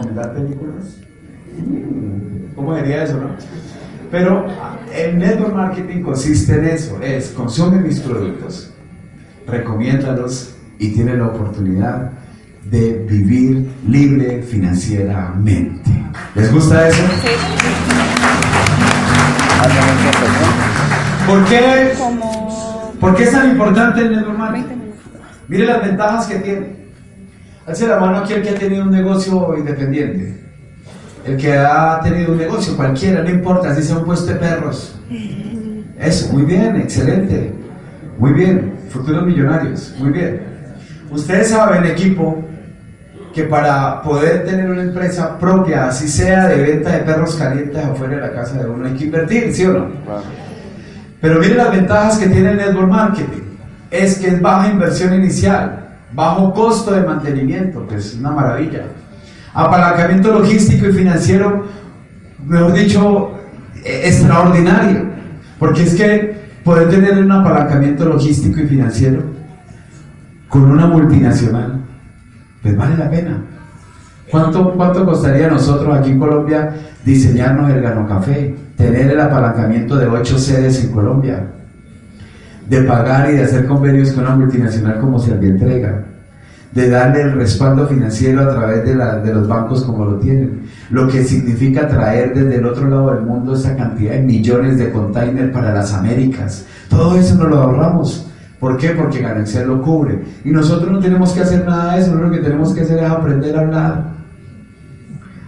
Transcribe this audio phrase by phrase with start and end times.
[0.00, 0.96] recomendar películas.
[2.54, 3.30] ¿Cómo diría eso, no?
[4.10, 4.46] Pero
[4.92, 8.72] el network marketing consiste en eso, es consume mis productos,
[9.46, 12.10] recomiéndalos y tiene la oportunidad
[12.64, 15.90] de vivir libre financieramente.
[16.34, 17.02] ¿Les gusta eso?
[17.22, 17.28] Sí.
[21.26, 21.92] ¿Por qué,
[22.98, 24.76] ¿Por qué es tan importante el network marketing?
[25.48, 26.79] Mire las ventajas que tiene.
[27.70, 30.34] Hace la mano aquí el que ha tenido un negocio independiente.
[31.24, 34.98] El que ha tenido un negocio, cualquiera, no importa, si sea un puesto de perros.
[35.98, 37.52] Eso, muy bien, excelente.
[38.18, 40.42] Muy bien, futuros millonarios, muy bien.
[41.10, 42.42] Ustedes saben, equipo,
[43.32, 48.16] que para poder tener una empresa propia, así sea de venta de perros calientes afuera
[48.16, 49.88] de la casa de uno, hay que invertir, ¿sí o no?
[51.20, 53.42] Pero miren las ventajas que tiene el network marketing.
[53.90, 58.84] Es que es baja inversión inicial, bajo costo de mantenimiento, que es una maravilla.
[59.54, 61.66] Apalancamiento logístico y financiero,
[62.44, 63.30] mejor dicho,
[63.84, 65.10] e-, extraordinario.
[65.58, 69.22] Porque es que poder tener un apalancamiento logístico y financiero
[70.48, 71.80] con una multinacional,
[72.62, 73.42] pues vale la pena.
[74.30, 76.72] ¿Cuánto, cuánto costaría a nosotros aquí en Colombia
[77.04, 81.46] diseñarnos el Gano Café, tener el apalancamiento de ocho sedes en Colombia,
[82.70, 86.04] de pagar y de hacer convenios con una multinacional como se entrega?
[86.72, 91.08] de darle el respaldo financiero a través de, de, los bancos como lo tienen, lo
[91.08, 95.52] que significa traer desde el otro lado del mundo esa cantidad de millones de containers
[95.52, 96.64] para las Américas.
[96.88, 98.30] Todo eso nos lo ahorramos.
[98.60, 98.90] ¿Por qué?
[98.90, 100.22] Porque Ganancial lo cubre.
[100.44, 103.10] Y nosotros no tenemos que hacer nada de eso, lo que tenemos que hacer es
[103.10, 104.04] aprender a hablar,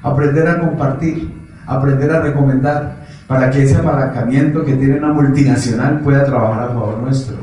[0.03, 1.31] aprender a compartir,
[1.67, 6.99] aprender a recomendar, para que ese apalancamiento que tiene una multinacional pueda trabajar a favor
[6.99, 7.37] nuestro.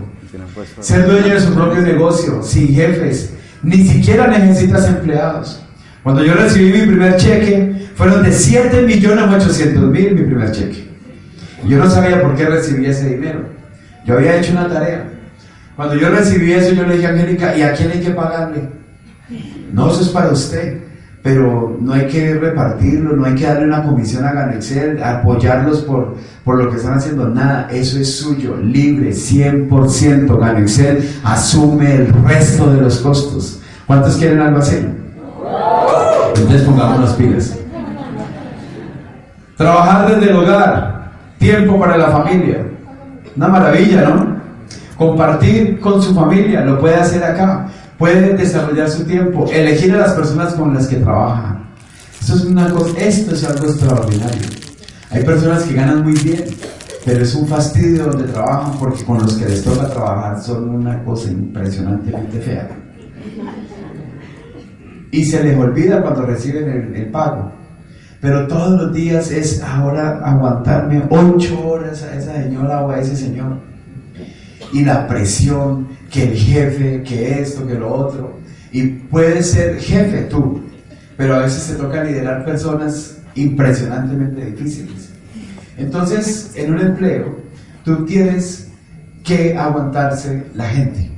[0.80, 5.64] Ser dueño de su propio negocio, sin jefes, ni siquiera necesitas empleados.
[6.04, 10.88] Cuando yo recibí mi primer cheque, fueron de 7 millones 800 mil mi primer cheque.
[11.68, 13.42] Yo no sabía por qué recibí ese dinero.
[14.06, 15.10] Yo había hecho una tarea.
[15.76, 18.70] Cuando yo recibí eso, yo le dije a Angélica, ¿y a quién hay que pagarle?
[19.72, 20.89] No, eso es para usted.
[21.30, 26.16] Pero no hay que repartirlo, no hay que darle una comisión a Ganexel, apoyarlos por,
[26.44, 27.30] por lo que están haciendo.
[27.30, 30.40] Nada, eso es suyo, libre, 100%.
[30.40, 33.62] Ganexel asume el resto de los costos.
[33.86, 34.78] ¿Cuántos quieren algo así?
[36.36, 37.56] Entonces pongamos las pilas.
[39.56, 42.66] Trabajar desde el hogar, tiempo para la familia.
[43.36, 44.40] Una maravilla, ¿no?
[44.98, 47.68] Compartir con su familia, lo puede hacer acá
[48.00, 51.60] puede desarrollar su tiempo, elegir a las personas con las que trabaja.
[52.20, 54.48] Esto es, una cosa, esto es algo extraordinario.
[55.12, 56.46] Hay personas que ganan muy bien,
[57.06, 61.04] pero es un fastidio donde trabajan porque con los que les toca trabajar son una
[61.04, 62.70] cosa impresionantemente fea.
[65.12, 67.52] Y se les olvida cuando reciben el, el pago.
[68.22, 73.16] Pero todos los días es ahora aguantarme ocho horas a esa señora o a ese
[73.16, 73.58] señor.
[74.72, 78.40] Y la presión, que el jefe, que esto, que lo otro.
[78.72, 80.62] Y puedes ser jefe tú,
[81.18, 85.10] pero a veces te toca liderar personas impresionantemente difíciles.
[85.78, 87.38] Entonces, en un empleo,
[87.84, 88.70] tú tienes
[89.24, 91.10] que aguantarse la gente.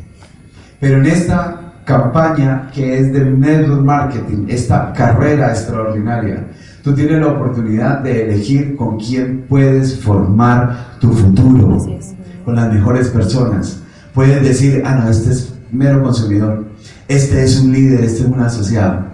[0.80, 6.46] Pero en esta campaña que es del network marketing, esta carrera extraordinaria,
[6.84, 11.78] tú tienes la oportunidad de elegir con quién puedes formar tu futuro,
[12.46, 13.81] con las mejores personas.
[14.14, 16.66] Puedes decir, ah, no, este es mero consumidor,
[17.08, 19.06] este es un líder, este es un asociado,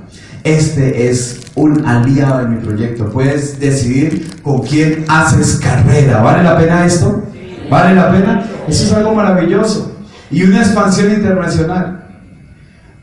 [0.43, 3.09] este es un aliado de mi proyecto.
[3.09, 6.21] Puedes decidir con quién haces carrera.
[6.21, 7.23] ¿Vale la pena esto?
[7.69, 8.45] ¿Vale la pena?
[8.67, 9.97] Eso es algo maravilloso.
[10.29, 12.05] Y una expansión internacional.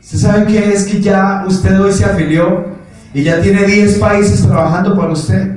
[0.01, 2.65] ¿Usted sabe qué es que ya usted hoy se afilió
[3.13, 5.54] y ya tiene 10 países trabajando por usted?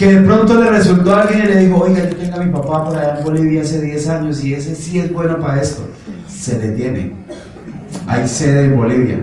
[0.00, 2.50] Que de pronto le resultó a alguien y le dijo, oiga, yo tengo a mi
[2.50, 5.86] papá por allá en Bolivia hace 10 años y ese sí es bueno para esto.
[6.26, 7.12] Se detiene.
[8.06, 9.22] Hay sede en Bolivia.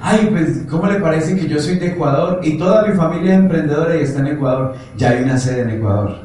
[0.00, 3.40] Ay, pues, ¿cómo le parece que yo soy de Ecuador y toda mi familia es
[3.40, 4.76] emprendedora y está en Ecuador?
[4.96, 6.20] Ya hay una sede en Ecuador.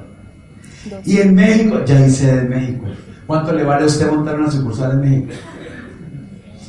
[1.03, 2.85] Y en México, ya hay sede en México.
[3.25, 5.33] ¿Cuánto le vale a usted montar una sucursal en México?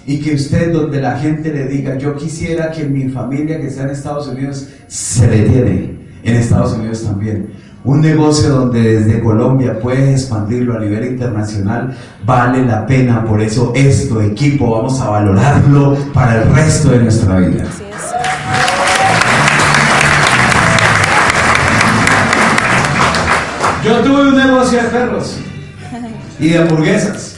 [0.07, 3.83] Y que usted, donde la gente le diga, yo quisiera que mi familia que está
[3.83, 5.94] en Estados Unidos se detiene
[6.25, 7.53] en Estados Unidos también.
[7.85, 11.95] Un negocio donde desde Colombia puedes expandirlo a nivel internacional
[12.25, 13.23] vale la pena.
[13.25, 17.65] Por eso esto, equipo, vamos a valorarlo para el resto de nuestra vida.
[23.85, 25.37] Yo tuve un negocio de perros
[26.41, 27.37] y de hamburguesas.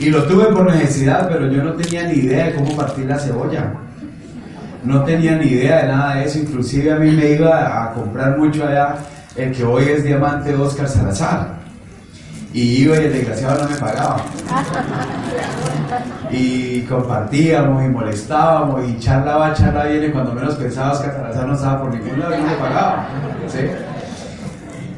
[0.00, 3.20] Y lo tuve por necesidad, pero yo no tenía ni idea de cómo partir la
[3.20, 3.72] cebolla.
[4.84, 8.36] No tenía ni idea de nada de eso, inclusive a mí me iba a comprar
[8.38, 8.96] mucho allá
[9.36, 11.62] el que hoy es diamante Oscar Salazar.
[12.52, 14.22] Y iba y el desgraciado no me pagaba.
[16.30, 20.10] Y compartíamos y molestábamos y charla va, charla viene.
[20.10, 23.08] Cuando menos pensaba Oscar Salazar no estaba por ningún lado y no me pagaba.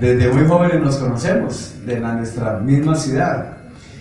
[0.01, 3.57] Desde muy jóvenes nos conocemos, de la, nuestra misma ciudad.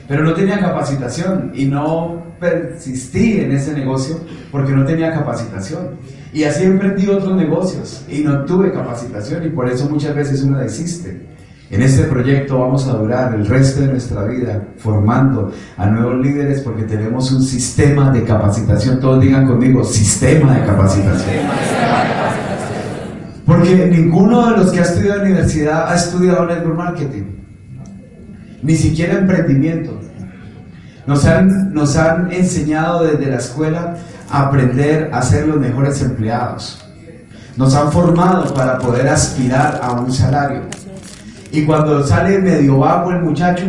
[0.07, 4.19] Pero no tenía capacitación y no persistí en ese negocio
[4.51, 5.91] porque no tenía capacitación.
[6.33, 10.59] Y así emprendí otros negocios y no tuve capacitación y por eso muchas veces uno
[10.59, 11.33] desiste.
[11.69, 16.61] En este proyecto vamos a durar el resto de nuestra vida formando a nuevos líderes
[16.61, 18.99] porque tenemos un sistema de capacitación.
[18.99, 21.47] Todos digan conmigo, sistema de capacitación.
[23.45, 27.23] Porque ninguno de los que ha estudiado en la universidad ha estudiado network marketing,
[28.63, 29.99] ni siquiera emprendimiento.
[31.05, 33.97] Nos han, nos han enseñado desde la escuela
[34.29, 36.79] a aprender a ser los mejores empleados.
[37.57, 40.61] Nos han formado para poder aspirar a un salario.
[41.51, 43.65] Y cuando sale medio vago el muchacho,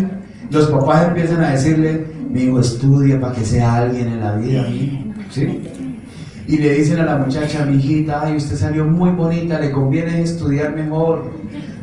[0.50, 4.64] los papás empiezan a decirle, mi hijo estudia para que sea alguien en la vida,
[5.30, 5.60] ¿sí?
[6.46, 10.22] Y le dicen a la muchacha, mi hijita, ay, usted salió muy bonita, le conviene
[10.22, 11.30] estudiar mejor,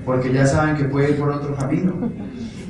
[0.06, 1.94] porque ya saben que puede ir por otro camino.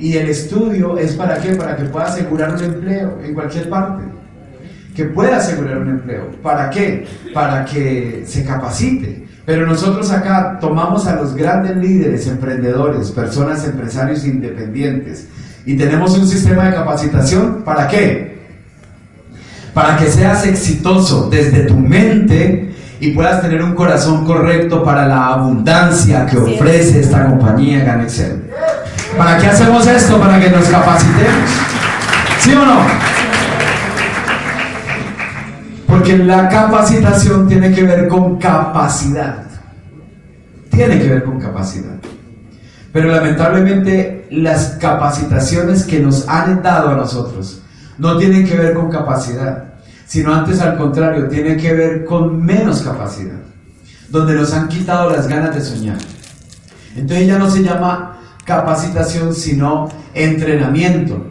[0.02, 1.52] Y el estudio es para qué?
[1.52, 4.02] Para que pueda asegurar un empleo en cualquier parte.
[4.96, 6.28] Que pueda asegurar un empleo.
[6.42, 7.06] ¿Para qué?
[7.32, 9.28] Para que se capacite.
[9.46, 15.28] Pero nosotros acá tomamos a los grandes líderes, emprendedores, personas, empresarios independientes
[15.64, 17.62] y tenemos un sistema de capacitación.
[17.64, 18.40] ¿Para qué?
[19.72, 25.28] Para que seas exitoso desde tu mente y puedas tener un corazón correcto para la
[25.28, 28.41] abundancia que ofrece esta compañía Ganexel.
[29.16, 30.18] ¿Para qué hacemos esto?
[30.18, 31.50] Para que nos capacitemos.
[32.40, 32.80] ¿Sí o no?
[35.86, 39.44] Porque la capacitación tiene que ver con capacidad.
[40.70, 41.96] Tiene que ver con capacidad.
[42.92, 47.62] Pero lamentablemente las capacitaciones que nos han dado a nosotros
[47.98, 49.74] no tienen que ver con capacidad,
[50.06, 53.38] sino antes al contrario, tienen que ver con menos capacidad,
[54.08, 55.98] donde nos han quitado las ganas de soñar.
[56.96, 58.11] Entonces ya no se llama
[58.44, 61.26] capacitación, sino entrenamiento,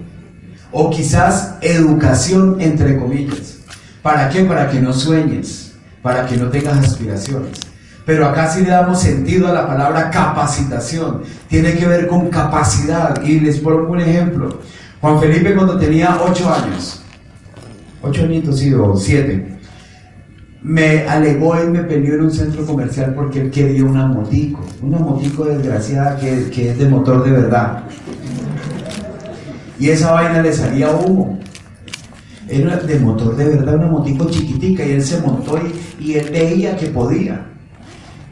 [0.72, 3.58] o quizás educación entre comillas.
[4.02, 4.44] ¿Para qué?
[4.44, 7.60] Para que no sueñes, para que no tengas aspiraciones.
[8.06, 11.22] Pero acá sí le damos sentido a la palabra capacitación.
[11.48, 13.22] Tiene que ver con capacidad.
[13.24, 14.60] Y les pongo un ejemplo.
[15.00, 17.02] Juan Felipe cuando tenía ocho años,
[18.02, 19.58] ocho añitos sí, o siete,
[20.64, 25.00] me alegó y me peleó en un centro comercial porque él quería una motico, una
[25.00, 27.84] motico desgraciada que, que es de motor de verdad.
[29.80, 31.42] Y esa vaina le salía humo
[32.52, 35.60] era de motor de verdad, una motico chiquitica, y él se montó
[36.00, 37.46] y, él veía que podía.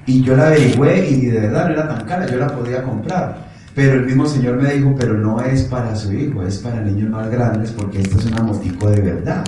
[0.06, 3.50] Y yo la averigüé y de verdad no era tan cara, yo la podía comprar.
[3.76, 7.10] Pero el mismo Señor me dijo, pero no es para su hijo, es para niños
[7.12, 9.44] más grandes porque esta es una motico de verdad.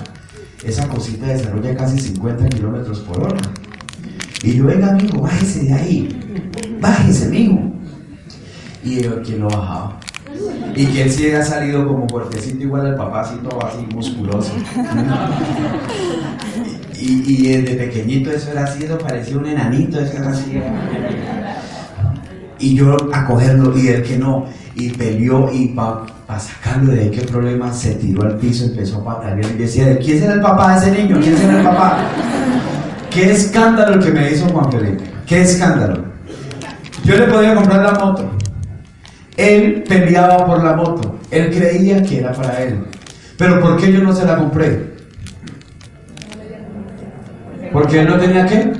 [0.64, 3.42] Esa cosita desarrolla casi 50 kilómetros por hora.
[4.44, 6.20] Y yo, venga, amigo, bájese de ahí.
[6.80, 7.60] Bájese, amigo.
[8.84, 10.00] Y yo, ¿quién lo bajaba?
[10.76, 13.38] Y que él sí ha salido como fuertecito igual al papá, así
[13.94, 14.52] musculoso.
[17.00, 20.62] Y, y, desde pequeñito eso era así, eso parecía un enanito, eso era así.
[22.60, 25.70] Y yo a cogerlo y él que no, y peleó y
[26.32, 30.00] para sacarlo de ahí, qué problema, se tiró al piso, empezó a patalear y decía,
[30.00, 31.20] ¿quién será el papá de ese niño?
[31.22, 31.98] ¿Quién será el papá?
[33.10, 36.06] Qué escándalo el que me hizo Juan Felipe, qué escándalo.
[37.04, 38.32] Yo le podía comprar la moto,
[39.36, 41.20] él peleaba por la moto.
[41.30, 42.86] Él creía que era para él.
[43.38, 44.94] Pero ¿por qué yo no se la compré?
[47.74, 48.72] Porque él no tenía qué?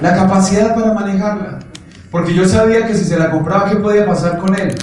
[0.00, 1.58] La capacidad para manejarla.
[2.10, 4.74] Porque yo sabía que si se la compraba, ¿qué podía pasar con él?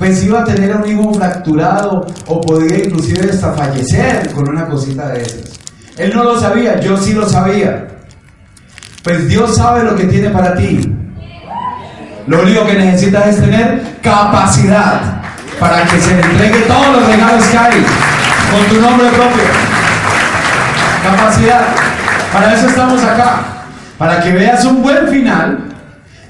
[0.00, 5.08] Pues iba a tener un hijo fracturado o podía inclusive hasta fallecer con una cosita
[5.08, 5.60] de esas.
[5.98, 7.86] Él no lo sabía, yo sí lo sabía.
[9.04, 10.90] Pues Dios sabe lo que tiene para ti.
[12.26, 15.20] Lo único que necesitas es tener capacidad
[15.60, 17.84] para que se entregue todos los regalos que hay
[18.50, 19.44] con tu nombre propio.
[21.04, 21.66] Capacidad.
[22.32, 23.42] Para eso estamos acá.
[23.98, 25.58] Para que veas un buen final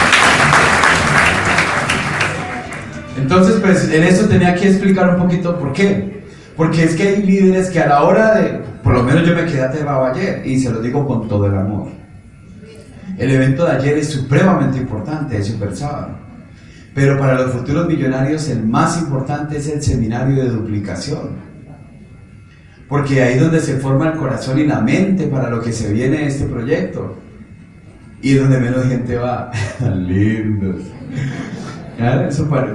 [3.16, 6.20] Entonces, pues en eso tenía que explicar un poquito por qué.
[6.56, 9.46] Porque es que hay líderes que a la hora de, por lo menos yo me
[9.46, 11.88] quedé aterrado ayer y se lo digo con todo el amor.
[13.16, 16.29] El evento de ayer es supremamente importante, es super sábado.
[16.94, 21.50] Pero para los futuros millonarios el más importante es el seminario de duplicación.
[22.88, 25.92] Porque ahí es donde se forma el corazón y la mente para lo que se
[25.92, 27.16] viene este proyecto.
[28.20, 29.52] Y es donde menos gente va.
[29.80, 30.82] Lindos.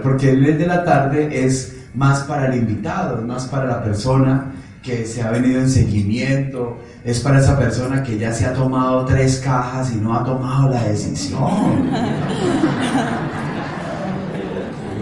[0.01, 3.84] porque el mes de la tarde es más para el invitado, es más para la
[3.84, 8.53] persona que se ha venido en seguimiento, es para esa persona que ya se ha
[8.53, 11.89] tomado tres cajas y no ha tomado la decisión.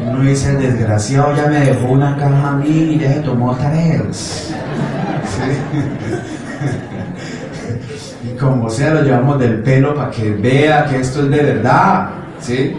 [0.05, 3.55] Uno dice, el desgraciado ya me dejó una caja a mí y ya se tomó
[3.55, 4.53] tres.
[8.23, 12.09] y como sea, lo llevamos del pelo para que vea que esto es de verdad.
[12.41, 12.73] ¿sí?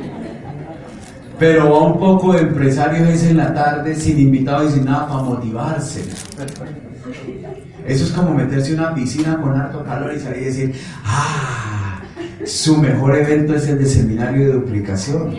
[1.38, 5.08] Pero va un poco de empresarios ese en la tarde sin invitados y sin nada
[5.08, 6.04] para motivarse.
[7.86, 12.00] Eso es como meterse en una piscina con harto calor y salir y decir, ah,
[12.44, 15.34] su mejor evento es el de seminario de duplicación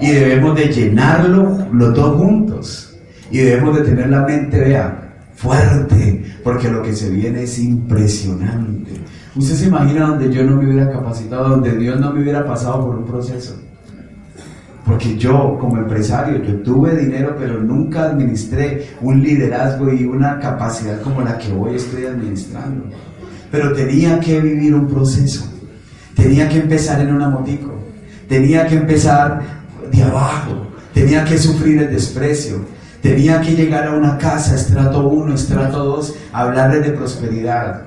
[0.00, 2.96] y debemos de llenarlo los dos juntos.
[3.30, 8.92] Y debemos de tener la mente, vea, fuerte, porque lo que se viene es impresionante.
[9.36, 12.86] Usted se imagina donde yo no me hubiera capacitado, donde Dios no me hubiera pasado
[12.86, 13.56] por un proceso.
[14.84, 21.02] Porque yo como empresario, yo tuve dinero, pero nunca administré un liderazgo y una capacidad
[21.02, 22.84] como la que hoy estoy administrando.
[23.50, 25.46] Pero tenía que vivir un proceso.
[26.16, 27.74] Tenía que empezar en una motico.
[28.28, 29.57] Tenía que empezar
[29.90, 32.64] de abajo, tenía que sufrir el desprecio,
[33.02, 37.82] tenía que llegar a una casa, estrato 1, estrato 2, hablarles de prosperidad.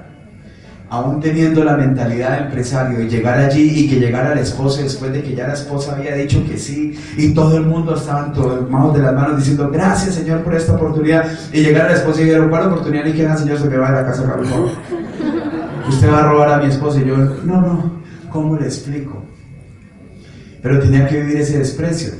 [0.89, 5.13] Aún teniendo la mentalidad de empresario y llegar allí y que llegara el esposo después
[5.13, 8.99] de que ya la esposa había dicho que sí y todo el mundo estaba de
[8.99, 12.49] las manos diciendo gracias Señor por esta oportunidad y llegar a la esposa y dijeron
[12.49, 13.05] ¿cuál oportunidad?
[13.05, 14.23] Y que el Señor se me va de la casa.
[15.87, 17.91] Usted va a robar a mi esposa y yo, no, no,
[18.29, 19.23] ¿cómo le explico?
[20.61, 22.13] Pero tenía que vivir ese desprecio.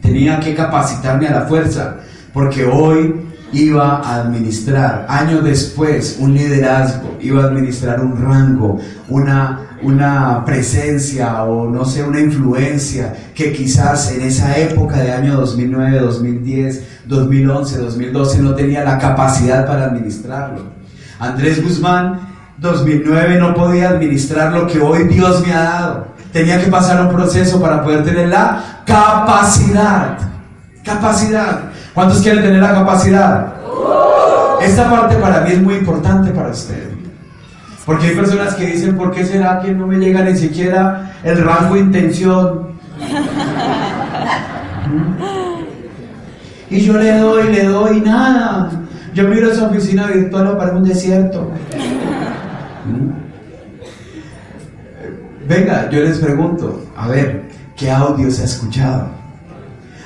[0.00, 1.96] Tenía que capacitarme a la fuerza,
[2.32, 3.14] porque hoy
[3.52, 11.42] iba a administrar, años después, un liderazgo, iba a administrar un rango, una, una presencia
[11.44, 17.78] o no sé, una influencia que quizás en esa época de año 2009, 2010, 2011,
[17.78, 20.62] 2012 no tenía la capacidad para administrarlo.
[21.18, 22.31] Andrés Guzmán,
[22.62, 27.12] 2009 no podía administrar lo que hoy Dios me ha dado tenía que pasar un
[27.12, 30.18] proceso para poder tener la capacidad.
[30.82, 31.60] Capacidad.
[31.94, 33.52] ¿Cuántos quieren tener la capacidad?
[34.60, 36.90] Esta parte para mí es muy importante para usted.
[37.84, 41.44] Porque hay personas que dicen, ¿por qué será que no me llega ni siquiera el
[41.44, 42.68] rango de intención?
[46.70, 48.70] Y yo le doy, le doy nada.
[49.12, 51.50] Yo miro esa oficina virtual para un desierto.
[55.48, 57.42] Venga, yo les pregunto, a ver,
[57.76, 59.08] ¿qué audio se ha escuchado?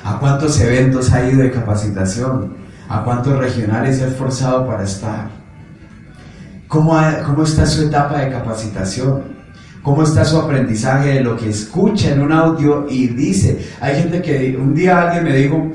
[0.03, 2.55] ¿A cuántos eventos ha ido de capacitación?
[2.89, 5.29] ¿A cuántos regionales se ha esforzado para estar?
[6.67, 9.23] ¿Cómo, ¿Cómo está su etapa de capacitación?
[9.81, 13.65] ¿Cómo está su aprendizaje de lo que escucha en un audio y dice?
[13.79, 15.71] Hay gente que un día alguien me dijo,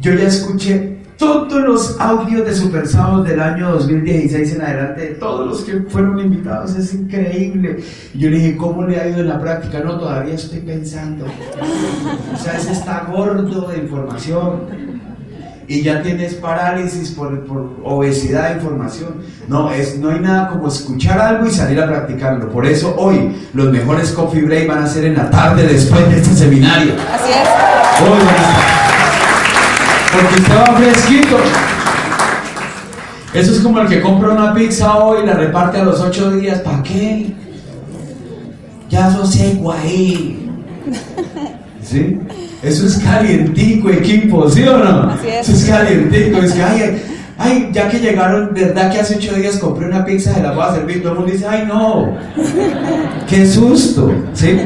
[0.00, 0.91] yo ya escuché
[1.22, 6.74] todos los audios de Super del año 2016 en adelante, todos los que fueron invitados,
[6.74, 7.80] es increíble.
[8.12, 9.80] Y yo le dije, ¿cómo le ha ido en la práctica?
[9.84, 11.26] No, todavía estoy pensando.
[12.34, 14.62] O sea, ese está gordo de información.
[15.68, 17.32] Y ya tienes parálisis por,
[17.84, 19.22] obesidad de información.
[19.46, 22.50] No, es, no hay nada como escuchar algo y salir a practicarlo.
[22.50, 26.16] Por eso hoy los mejores coffee break van a ser en la tarde después de
[26.16, 26.94] este seminario.
[27.14, 27.48] Así es.
[28.02, 28.81] Hoy,
[30.12, 31.36] porque estaba fresquito.
[33.34, 36.32] Eso es como el que compra una pizza hoy y la reparte a los ocho
[36.32, 36.60] días.
[36.60, 37.32] ¿Para qué?
[38.90, 40.50] Ya eso seco ahí.
[41.82, 42.18] ¿Sí?
[42.62, 45.14] Eso es calientico, equipo, ¿sí o no?
[45.14, 46.38] Eso es calientico.
[46.38, 47.02] Es que, ay,
[47.38, 50.64] ay, ya que llegaron, ¿verdad que hace ocho días compré una pizza, se la voy
[50.64, 51.02] a servir?
[51.02, 52.14] Todo el mundo dice, ay, no.
[53.26, 54.60] Qué susto, ¿sí?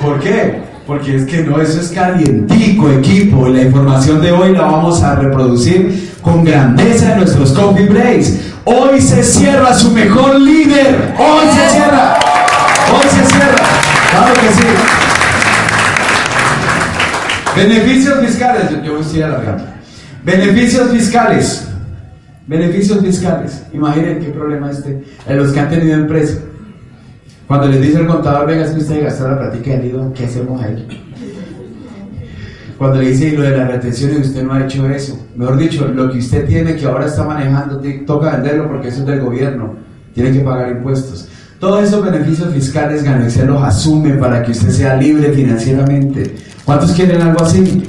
[0.00, 0.69] ¿Por qué?
[0.90, 3.48] Porque es que no, eso es calientico, equipo.
[3.48, 8.40] La información de hoy la vamos a reproducir con grandeza en nuestros coffee breaks.
[8.64, 11.14] Hoy se cierra su mejor líder.
[11.16, 12.18] Hoy se cierra.
[12.92, 13.62] Hoy se cierra.
[14.10, 14.66] Claro que sí.
[17.54, 18.64] Beneficios fiscales.
[18.84, 19.64] Yo me estoy alargando.
[20.24, 21.68] Beneficios fiscales.
[22.48, 23.62] Beneficios fiscales.
[23.72, 25.04] Imaginen qué problema este.
[25.28, 26.38] En los que han tenido empresa.
[27.50, 30.62] Cuando les dice el contador, venga, que usted gastó la práctica del IVA, ¿qué hacemos
[30.62, 30.86] ahí?
[32.78, 35.18] Cuando le dice lo de la retención y usted no ha hecho eso.
[35.34, 39.06] Mejor dicho, lo que usted tiene que ahora está manejando, toca venderlo porque eso es
[39.06, 39.74] del gobierno.
[40.14, 41.26] Tiene que pagar impuestos.
[41.58, 46.36] Todos esos beneficios fiscales Ganexel los asume para que usted sea libre financieramente.
[46.64, 47.82] ¿Cuántos quieren algo así?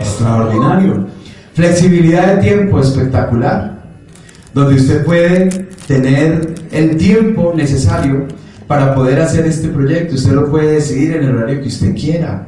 [0.00, 1.06] Extraordinario.
[1.54, 3.80] Flexibilidad de tiempo, espectacular.
[4.52, 8.26] Donde usted puede tener el tiempo necesario
[8.66, 10.14] para poder hacer este proyecto.
[10.14, 12.46] Usted lo puede decidir en el horario que usted quiera.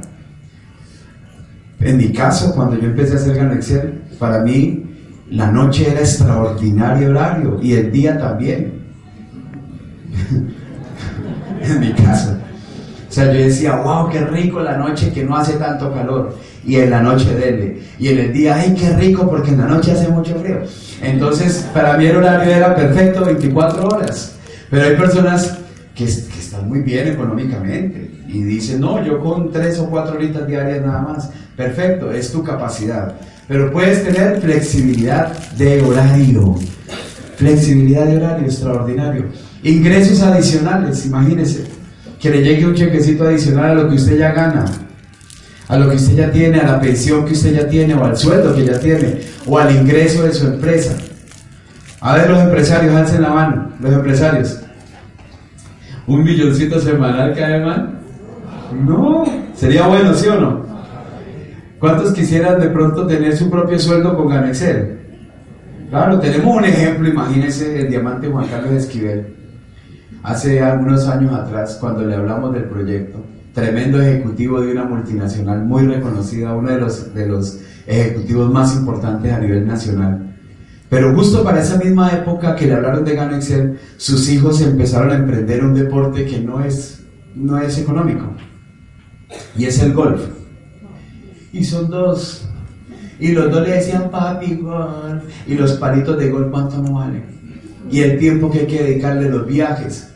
[1.81, 4.85] En mi caso, cuando yo empecé a hacer Gano Excel, para mí
[5.31, 8.73] la noche era extraordinario horario y el día también.
[11.63, 12.37] en mi caso.
[13.09, 16.37] O sea, yo decía, wow, qué rico la noche que no hace tanto calor.
[16.65, 17.81] Y en la noche dele.
[17.99, 20.63] Y en el día, ay, qué rico porque en la noche hace mucho frío.
[21.01, 24.35] Entonces, para mí el horario era perfecto, 24 horas.
[24.69, 25.59] Pero hay personas
[25.97, 30.85] que, están muy bien económicamente y dicen, no, yo con 3 o 4 horitas diarias
[30.85, 31.31] nada más.
[31.57, 33.15] Perfecto, es tu capacidad.
[33.49, 36.57] Pero puedes tener flexibilidad de horario.
[37.37, 39.25] Flexibilidad de horario, extraordinario.
[39.63, 41.65] Ingresos adicionales, imagínese.
[42.21, 44.65] Que le llegue un chequecito adicional a lo que usted ya gana,
[45.69, 48.17] a lo que usted ya tiene, a la pensión que usted ya tiene, o al
[48.17, 50.95] sueldo que ya tiene, o al ingreso de su empresa.
[52.01, 54.61] A ver, los empresarios, alcen la mano, los empresarios.
[56.07, 57.99] ¿Un milloncito semanal cae mal?
[58.85, 60.67] No, sería bueno, ¿sí o no?
[61.81, 64.99] ¿Cuántos quisieran de pronto tener su propio sueldo con Ganexel?
[65.91, 69.35] Claro, tenemos un ejemplo, imagínense el diamante Juan Carlos Esquivel.
[70.23, 75.87] Hace algunos años atrás, cuando le hablamos del proyecto, tremendo ejecutivo de una multinacional muy
[75.87, 80.36] reconocida, uno de los, de los ejecutivos más importantes a nivel nacional.
[80.89, 85.11] Pero justo para esa misma época que le hablaron de Gano Excel, sus hijos empezaron
[85.11, 88.27] a emprender un deporte que no es, no es económico,
[89.57, 90.23] y es el golf.
[91.53, 92.49] Y son dos.
[93.19, 95.25] Y los dos le decían, papi, golf.
[95.47, 97.25] Y los palitos de golf, ¿cuánto no valen?
[97.91, 100.13] Y el tiempo que hay que dedicarle a los viajes.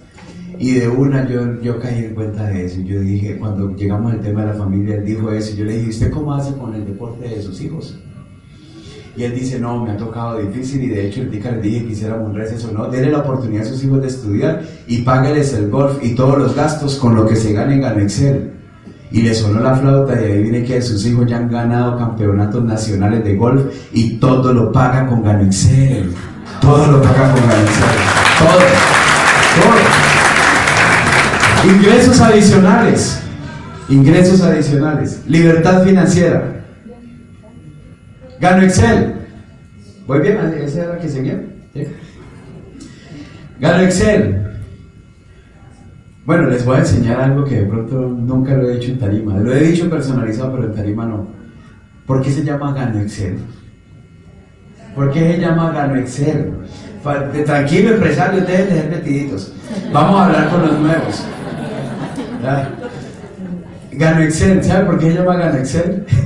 [0.59, 2.81] Y de una yo, yo caí en cuenta de eso.
[2.83, 5.57] Yo dije, cuando llegamos al tema de la familia, él dijo eso.
[5.57, 7.99] Yo le dije, ¿usted cómo hace con el deporte de sus hijos?
[9.17, 11.85] Y él dice, no, me ha tocado difícil y de hecho el día le dije
[11.85, 15.53] que hiciera un o no, denle la oportunidad a sus hijos de estudiar y págueles
[15.55, 18.53] el golf y todos los gastos con lo que se gane en Excel.
[19.13, 22.63] Y le sonó la flauta y ahí viene que sus hijos ya han ganado campeonatos
[22.63, 26.13] nacionales de golf y todo lo paga con Ganexel.
[26.61, 27.85] Todo lo paga con Ganexel.
[28.39, 28.61] Todo.
[31.65, 31.75] Todo.
[31.75, 33.21] Ingresos adicionales.
[33.89, 35.21] Ingresos adicionales.
[35.27, 36.60] Libertad financiera.
[38.41, 39.15] Gano Excel.
[40.07, 40.39] ¿Voy bien?
[40.63, 41.41] ¿Esa era la que seguía?
[43.61, 44.47] Gano Excel.
[46.25, 49.37] Bueno, les voy a enseñar algo que de pronto nunca lo he dicho en tarima.
[49.37, 51.29] Lo he dicho personalizado, pero en tarima no.
[52.07, 53.39] ¿Por qué se llama Gano Excel?
[54.95, 56.53] ¿Por qué se llama Gano Excel?
[57.45, 59.53] Tranquilo, empresario, ustedes de ser metiditos.
[59.93, 61.25] Vamos a hablar con los nuevos.
[63.93, 66.07] Gano Excel, ¿sabe por qué se llama Gano Excel?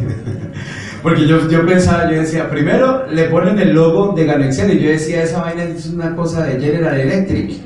[1.04, 4.82] Porque yo, yo pensaba, yo decía, primero le ponen el logo de Gano Excel y
[4.82, 7.60] yo decía, esa vaina es una cosa de General Electric.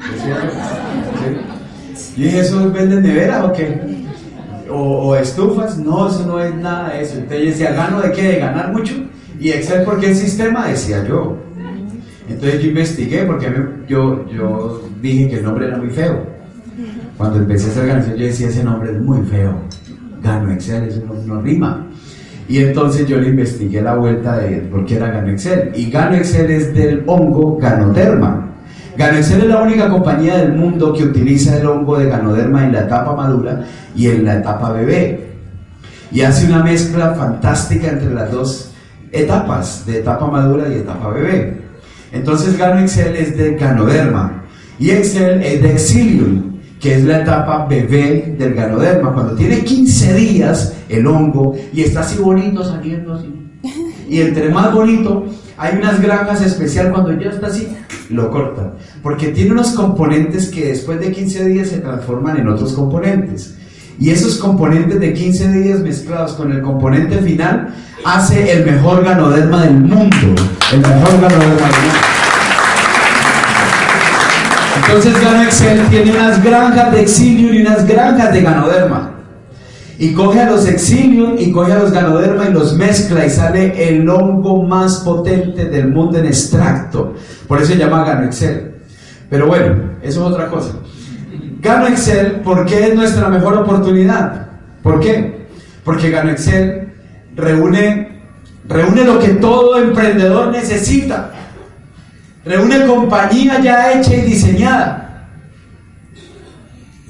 [2.16, 3.80] Y dije, ¿eso venden veras o qué?
[4.68, 7.14] O, estufas, no, eso no es nada de eso.
[7.14, 8.22] Entonces yo decía, ¿gano de qué?
[8.22, 8.94] ¿De ganar mucho?
[9.38, 10.66] Y Excel, ¿por qué el sistema?
[10.66, 11.38] Decía yo.
[12.28, 13.54] Entonces yo investigué porque
[13.86, 16.26] yo, yo dije que el nombre era muy feo.
[17.16, 19.60] Cuando empecé a hacer ganación yo decía, ese nombre es muy feo.
[20.24, 21.87] Gano Excel, eso no, rima.
[22.48, 25.72] Y entonces yo le investigué la vuelta de por qué era Gano Excel.
[25.74, 28.48] Y Gano Excel es del hongo Ganoderma.
[28.98, 32.80] Ganoexcel es la única compañía del mundo que utiliza el hongo de ganoderma en la
[32.80, 35.20] etapa madura y en la etapa bebé.
[36.10, 38.72] Y hace una mezcla fantástica entre las dos
[39.12, 41.60] etapas, de etapa madura y etapa bebé.
[42.10, 44.42] Entonces Ganoexcel es de ganoderma
[44.80, 49.12] y Excel es de exilium, que es la etapa bebé del ganoderma.
[49.12, 53.34] Cuando tiene 15 días el hongo y está así bonito saliendo así.
[54.08, 55.26] Y entre más bonito,
[55.58, 57.68] hay unas granjas especial cuando ya está así,
[58.10, 58.74] lo cortan.
[59.02, 63.56] Porque tiene unos componentes que después de 15 días se transforman en otros componentes.
[64.00, 69.64] Y esos componentes de 15 días mezclados con el componente final hace el mejor ganoderma
[69.64, 70.42] del mundo.
[70.72, 72.17] El mejor ganoderma del mundo.
[74.88, 79.10] Entonces Gano Excel tiene unas granjas de exilio y unas granjas de ganoderma.
[79.98, 83.86] Y coge a los exilios y coge a los ganoderma y los mezcla y sale
[83.86, 87.14] el hongo más potente del mundo en extracto.
[87.46, 88.76] Por eso se llama Gano Excel.
[89.28, 90.72] Pero bueno, eso es otra cosa.
[91.60, 94.46] Gano Excel, ¿por qué es nuestra mejor oportunidad?
[94.82, 95.48] ¿Por qué?
[95.84, 96.94] Porque Gano Excel
[97.36, 98.22] reúne,
[98.66, 101.32] reúne lo que todo emprendedor necesita.
[102.48, 105.26] Reúne compañía ya hecha y diseñada.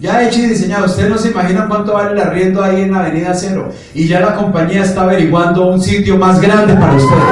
[0.01, 0.87] Ya hecho y diseñado.
[0.87, 3.71] Ustedes no se imaginan cuánto vale el arriendo ahí en la Avenida Cero.
[3.95, 7.23] Y ya la compañía está averiguando un sitio más grande para ustedes.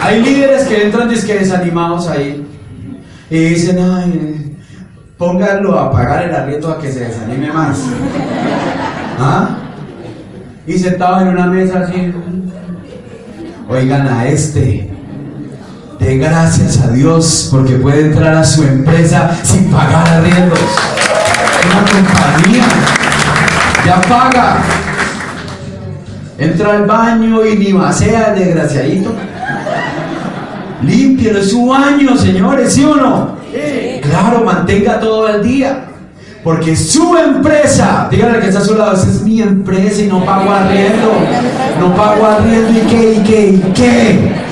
[0.00, 2.46] Hay líderes que entran que desanimados ahí.
[3.28, 4.56] Y dicen, ay,
[5.18, 7.78] pónganlo a pagar el arriendo a que se desanime más.
[9.18, 9.63] ¿Ah?
[10.66, 12.12] Y sentado en una mesa así.
[13.68, 14.90] Oigan a este
[15.98, 20.58] de gracias a Dios porque puede entrar a su empresa sin pagar arriendos.
[21.70, 22.64] Una compañía
[23.84, 24.58] ya paga.
[26.38, 29.14] Entra al baño y ni vacea el desgraciadito.
[30.82, 33.36] Límpielo, es su baño, señores, ¿sí o no?
[34.02, 35.86] Claro, mantenga todo al día.
[36.44, 40.22] Porque su empresa, díganle que está a su lado, esa es mi empresa y no
[40.26, 41.10] pago arriendo.
[41.80, 44.44] No pago arriendo y qué, y qué, y qué.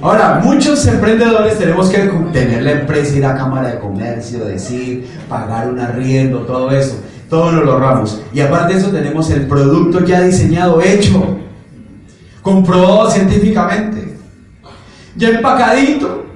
[0.00, 1.98] Ahora, muchos emprendedores tenemos que
[2.32, 7.00] tener la empresa, ir a Cámara de Comercio, decir, pagar un arriendo, todo eso.
[7.28, 8.22] Todo lo ahorramos.
[8.32, 11.36] Y aparte de eso tenemos el producto ya diseñado, hecho,
[12.42, 14.16] comprobado científicamente,
[15.16, 16.27] ya empacadito,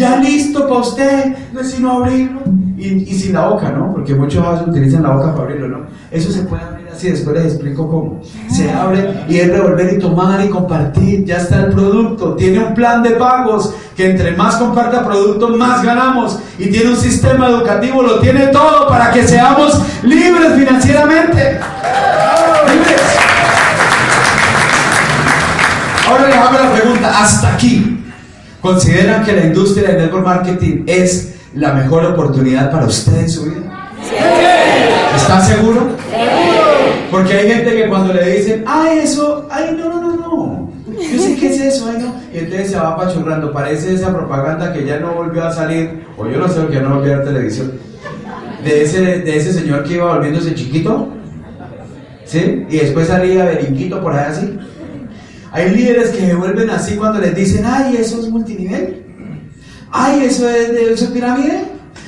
[0.00, 2.40] ya listo para usted, no es sino abrirlo.
[2.78, 3.92] Y, y sin la boca, ¿no?
[3.92, 5.80] Porque muchos utilizan la boca para abrirlo, ¿no?
[6.10, 8.22] Eso se puede abrir así, después les explico cómo.
[8.48, 11.26] Se abre y es revolver y tomar y compartir.
[11.26, 12.34] Ya está el producto.
[12.36, 16.38] Tiene un plan de pagos que entre más comparta producto, más ganamos.
[16.58, 21.60] Y tiene un sistema educativo, lo tiene todo para que seamos libres financieramente.
[22.72, 23.02] ¡Libres!
[26.08, 27.99] Ahora les hago la pregunta, hasta aquí.
[28.60, 33.44] ¿Consideran que la industria del network marketing es la mejor oportunidad para usted en su
[33.44, 33.90] vida?
[35.16, 35.88] ¿Está seguro?
[37.10, 40.70] Porque hay gente que cuando le dicen, ay, eso, ay, no, no, no, no.
[41.00, 42.14] Yo sé qué es eso, ay, no.
[42.32, 43.52] Y entonces se va apachurrando.
[43.52, 46.82] Parece esa propaganda que ya no volvió a salir, o yo no sé, que ya
[46.82, 47.72] no volvió a la televisión.
[48.62, 51.08] De ese, de ese señor que iba volviéndose chiquito.
[52.26, 52.66] ¿Sí?
[52.68, 54.58] Y después salía berinquito por ahí así.
[55.52, 59.04] Hay líderes que se vuelven así cuando les dicen, ay, eso es multinivel.
[59.90, 61.64] Ay, eso es de eso pirámide.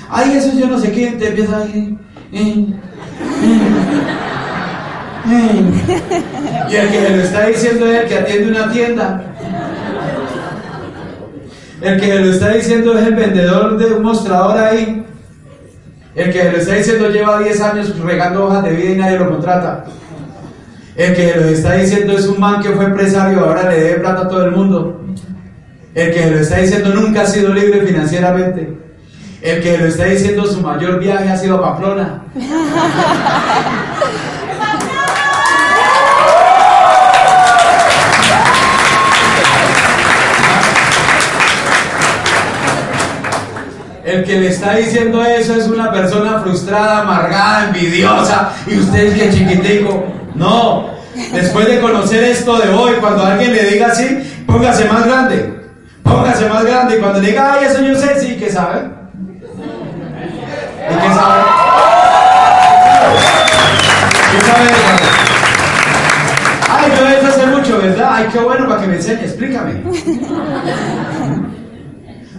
[0.09, 1.12] Ay, eso yo no sé qué.
[1.12, 1.96] Te empieza a decir,
[2.33, 2.66] eh,
[6.68, 9.22] y el que le lo está diciendo es el que atiende una tienda.
[11.81, 15.05] El que le lo está diciendo es el vendedor de un mostrador ahí.
[16.14, 19.18] El que le lo está diciendo lleva 10 años regando hojas de vida y nadie
[19.18, 19.85] lo contrata.
[20.94, 24.22] El que lo está diciendo es un man que fue empresario, ahora le debe plata
[24.22, 25.00] a todo el mundo.
[25.94, 28.76] El que lo está diciendo nunca ha sido libre financieramente.
[29.40, 32.22] El que lo está diciendo su mayor viaje ha sido a Pamplona.
[44.05, 48.52] El que le está diciendo eso es una persona frustrada, amargada, envidiosa.
[48.66, 50.21] Y usted es que chiquitico.
[50.35, 50.90] No.
[51.33, 55.61] Después de conocer esto de hoy, cuando alguien le diga así, póngase más grande.
[56.03, 56.97] Póngase más grande.
[56.97, 58.81] Y cuando diga, ay, eso yo sé, sí, ¿qué sabe?
[60.90, 61.42] ¿Y qué sabe?
[64.33, 64.71] ¿Qué sabe
[66.71, 68.11] Ay, yo debes hacer mucho, ¿verdad?
[68.14, 69.83] Ay, qué bueno para que me enseñe, explícame.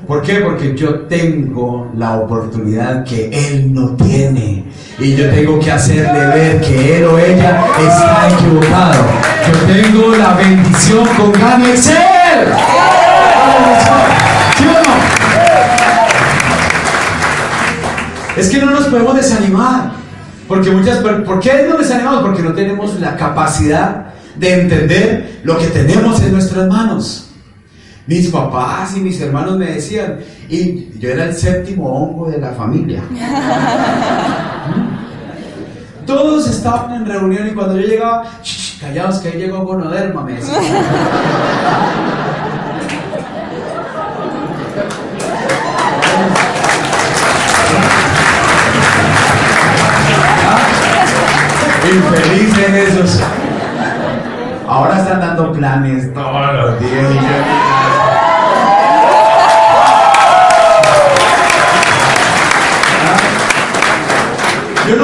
[0.08, 0.36] ¿Por qué?
[0.42, 4.66] Porque yo tengo la oportunidad que él no tiene.
[5.00, 9.06] Y yo tengo que hacerle ver que él o ella está equivocado.
[9.48, 12.48] Yo tengo la bendición con Gano Excel.
[14.58, 14.94] ¿Sí o no?
[18.36, 19.94] Es que no nos podemos desanimar.
[20.50, 22.24] Porque muchas ¿Por qué nos desanimamos?
[22.24, 27.33] Porque no tenemos la capacidad de entender lo que tenemos en nuestras manos.
[28.06, 32.50] Mis papás y mis hermanos me decían, y yo era el séptimo hongo de la
[32.50, 33.02] familia.
[36.06, 38.26] Todos estaban en reunión y cuando yo llegaba,
[38.82, 40.62] callados que ahí llegó Gonoderma, me decían.
[51.94, 53.22] Infelices esos.
[54.68, 57.73] Ahora están dando planes todos los días.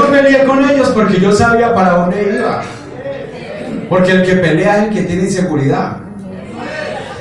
[0.10, 2.62] No peleé con ellos porque yo sabía para dónde iba.
[3.90, 5.98] Porque el que pelea es el que tiene inseguridad.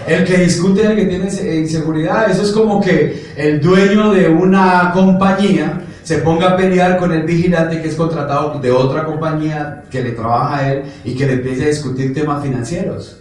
[0.07, 2.31] El que discute es el que tiene inseguridad.
[2.31, 7.24] Eso es como que el dueño de una compañía se ponga a pelear con el
[7.24, 11.35] vigilante que es contratado de otra compañía que le trabaja a él y que le
[11.35, 13.20] empiece a discutir temas financieros.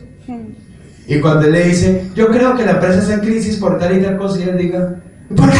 [1.07, 3.97] Y cuando él le dice, yo creo que la empresa está en crisis por tal
[3.97, 4.95] y tal cosa, y él diga,
[5.35, 5.57] ¿por qué?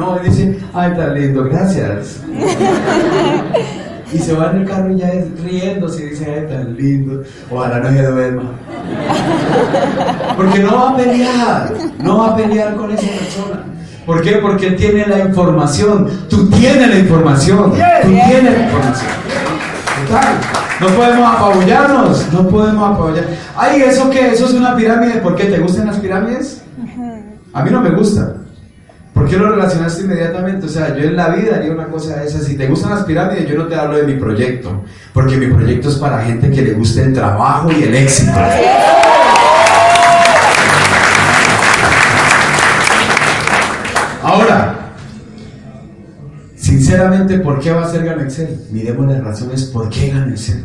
[0.00, 2.22] No, él dice, ay, tan lindo, gracias.
[4.12, 5.10] y se va en el carro y ya
[5.44, 8.42] riéndose y dice, ay, tan lindo, ojalá no se duerma.
[10.38, 13.62] Porque no va a pelear, no va a pelear con esa persona.
[14.06, 14.36] ¿Por qué?
[14.36, 16.08] Porque él tiene la información.
[16.30, 17.72] Tú tienes la información.
[17.72, 17.76] Tú
[18.08, 19.10] tienes la información.
[20.80, 22.32] No podemos apabullarnos.
[22.32, 23.26] No podemos apabullar.
[23.54, 24.28] Ay, ¿eso qué?
[24.28, 25.16] ¿Eso es una pirámide?
[25.16, 25.44] ¿Por qué?
[25.44, 26.62] ¿Te gustan las pirámides?
[27.52, 28.39] A mí no me gusta.
[29.14, 30.66] ¿Por qué lo relacionaste inmediatamente?
[30.66, 32.40] O sea, yo en la vida haría una cosa de esa.
[32.40, 34.84] Si te gustan las pirámides, yo no te hablo de mi proyecto.
[35.12, 38.32] Porque mi proyecto es para gente que le guste el trabajo y el éxito.
[44.22, 44.92] Ahora,
[46.54, 48.60] sinceramente, ¿por qué va a ser Gano Excel?
[48.70, 50.64] Miremos las razones por qué Gano Excel.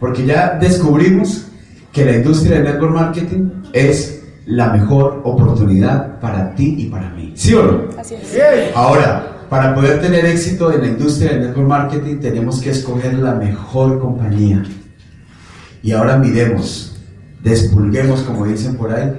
[0.00, 1.46] Porque ya descubrimos
[1.92, 4.15] que la industria del network marketing es
[4.46, 7.32] la mejor oportunidad para ti y para mí.
[7.34, 8.00] ¿Sí o no?
[8.00, 8.74] Así es.
[8.74, 13.34] Ahora, para poder tener éxito en la industria del network marketing tenemos que escoger la
[13.34, 14.62] mejor compañía.
[15.82, 16.96] Y ahora miremos,
[17.42, 19.12] despulguemos, como dicen por ahí,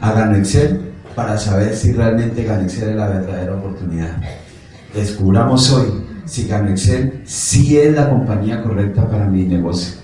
[0.00, 4.16] hagan Excel para saber si realmente Ganexel es la verdadera oportunidad.
[4.94, 5.86] Descubramos hoy
[6.26, 9.94] si Ganexel sí es la compañía correcta para mi negocio,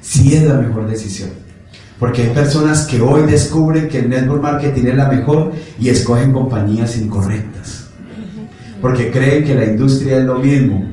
[0.00, 1.30] sí es la mejor decisión.
[1.98, 6.32] Porque hay personas que hoy descubren que el network marketing es la mejor y escogen
[6.32, 7.88] compañías incorrectas.
[8.80, 10.84] Porque creen que la industria es lo mismo.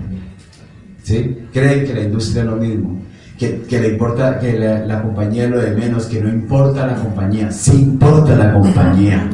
[1.04, 1.38] ¿Sí?
[1.54, 3.02] Creen que la industria es lo mismo.
[3.38, 6.96] Que, le importa que la, la compañía es lo de menos, que no importa la
[6.96, 9.30] compañía, sí importa la compañía.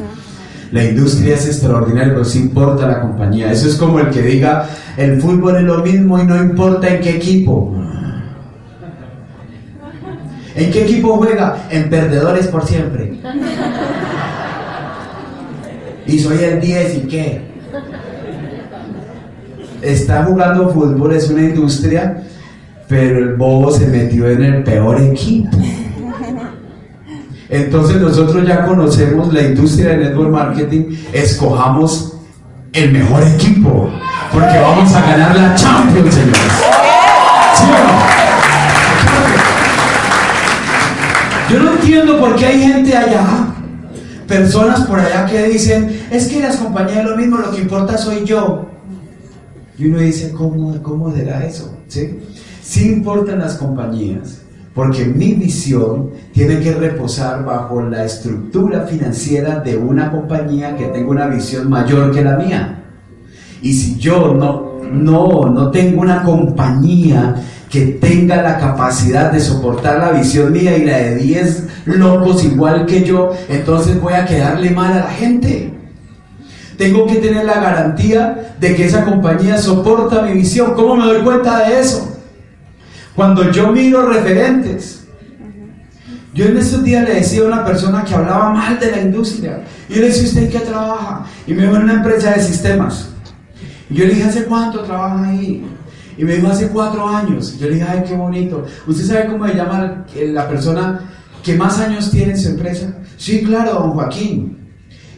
[0.72, 3.52] La industria es extraordinaria, pero sí importa la compañía.
[3.52, 7.00] Eso es como el que diga, el fútbol es lo mismo y no importa en
[7.00, 7.81] qué equipo.
[10.54, 11.66] ¿En qué equipo juega?
[11.70, 13.14] En perdedores por siempre.
[16.06, 17.40] Y soy el 10 y qué.
[19.80, 22.22] Está jugando fútbol, es una industria,
[22.88, 25.56] pero el bobo se metió en el peor equipo.
[27.48, 32.14] Entonces nosotros ya conocemos la industria del network marketing, escojamos
[32.72, 33.90] el mejor equipo,
[34.32, 36.52] porque vamos a ganar la Champions, señores.
[37.54, 38.21] ¿Sí?
[41.92, 43.54] Entiendo por qué hay gente allá,
[44.26, 48.24] personas por allá que dicen, es que las compañías lo mismo, lo que importa soy
[48.24, 48.66] yo.
[49.76, 51.76] Y uno dice, ¿cómo, cómo será eso?
[51.88, 52.18] ¿Sí?
[52.62, 54.40] sí importan las compañías,
[54.74, 61.10] porque mi visión tiene que reposar bajo la estructura financiera de una compañía que tenga
[61.10, 62.84] una visión mayor que la mía.
[63.60, 67.34] Y si yo no, no, no tengo una compañía
[67.68, 72.86] que tenga la capacidad de soportar la visión mía y la de 10 locos igual
[72.86, 75.72] que yo, entonces voy a quedarle mal a la gente.
[76.76, 80.74] Tengo que tener la garantía de que esa compañía soporta mi visión.
[80.74, 82.18] ¿Cómo me doy cuenta de eso?
[83.14, 85.04] Cuando yo miro referentes,
[86.34, 89.60] yo en esos días le decía a una persona que hablaba mal de la industria,
[89.88, 91.26] y yo le decía, ¿usted qué trabaja?
[91.46, 93.10] Y me dijo, en una empresa de sistemas.
[93.90, 95.62] Y yo le dije, ¿hace cuánto trabaja ahí?
[96.16, 97.58] Y me dijo, hace cuatro años.
[97.58, 98.64] Yo le dije, ay, qué bonito.
[98.86, 101.11] ¿Usted sabe cómo se llama la persona
[101.42, 102.94] que más años tiene en su empresa?
[103.16, 104.58] Sí, claro, don Joaquín.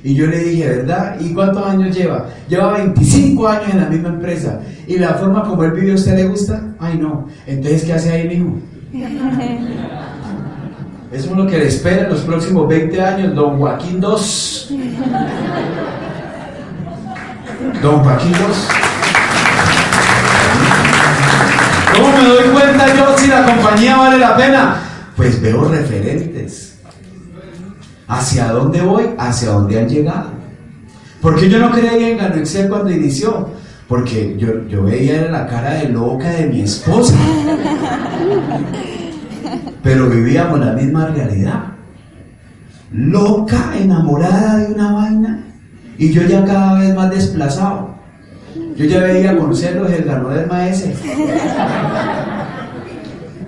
[0.03, 1.17] Y yo le dije, ¿verdad?
[1.19, 2.27] ¿Y cuántos años lleva?
[2.49, 4.61] Lleva 25 años en la misma empresa.
[4.87, 6.63] ¿Y la forma como él vive a usted le gusta?
[6.79, 7.27] Ay, no.
[7.47, 8.61] Entonces, ¿qué hace ahí mismo?
[11.11, 14.79] Eso es lo que le espera en los próximos 20 años, don Joaquín II.
[17.81, 18.39] Don Joaquín II.
[21.95, 24.84] ¿Cómo me doy cuenta yo si la compañía vale la pena?
[25.17, 26.75] Pues veo referentes
[28.07, 29.11] ¿Hacia dónde voy?
[29.19, 30.31] Hacia dónde han llegado.
[31.21, 33.49] Porque yo no creía en Gano Excel cuando inició.
[33.89, 37.15] Porque yo, yo veía la cara de loca de mi esposa.
[39.83, 41.65] Pero vivíamos la misma realidad.
[42.93, 45.45] Loca, enamorada de una vaina.
[45.99, 47.95] Y yo ya cada vez más desplazado.
[48.77, 50.93] Yo ya veía con celos el ganó del maestro.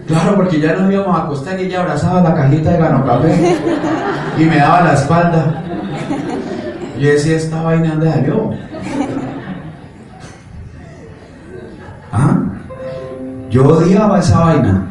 [0.07, 3.57] Claro, porque ya nos íbamos a acostar y ella abrazaba la cajita de gano café
[4.39, 5.63] y me daba la espalda.
[7.01, 8.51] Yo decía, esta vaina dónde salió.
[12.13, 12.39] ¿Ah?
[13.51, 14.87] Yo odiaba esa vaina,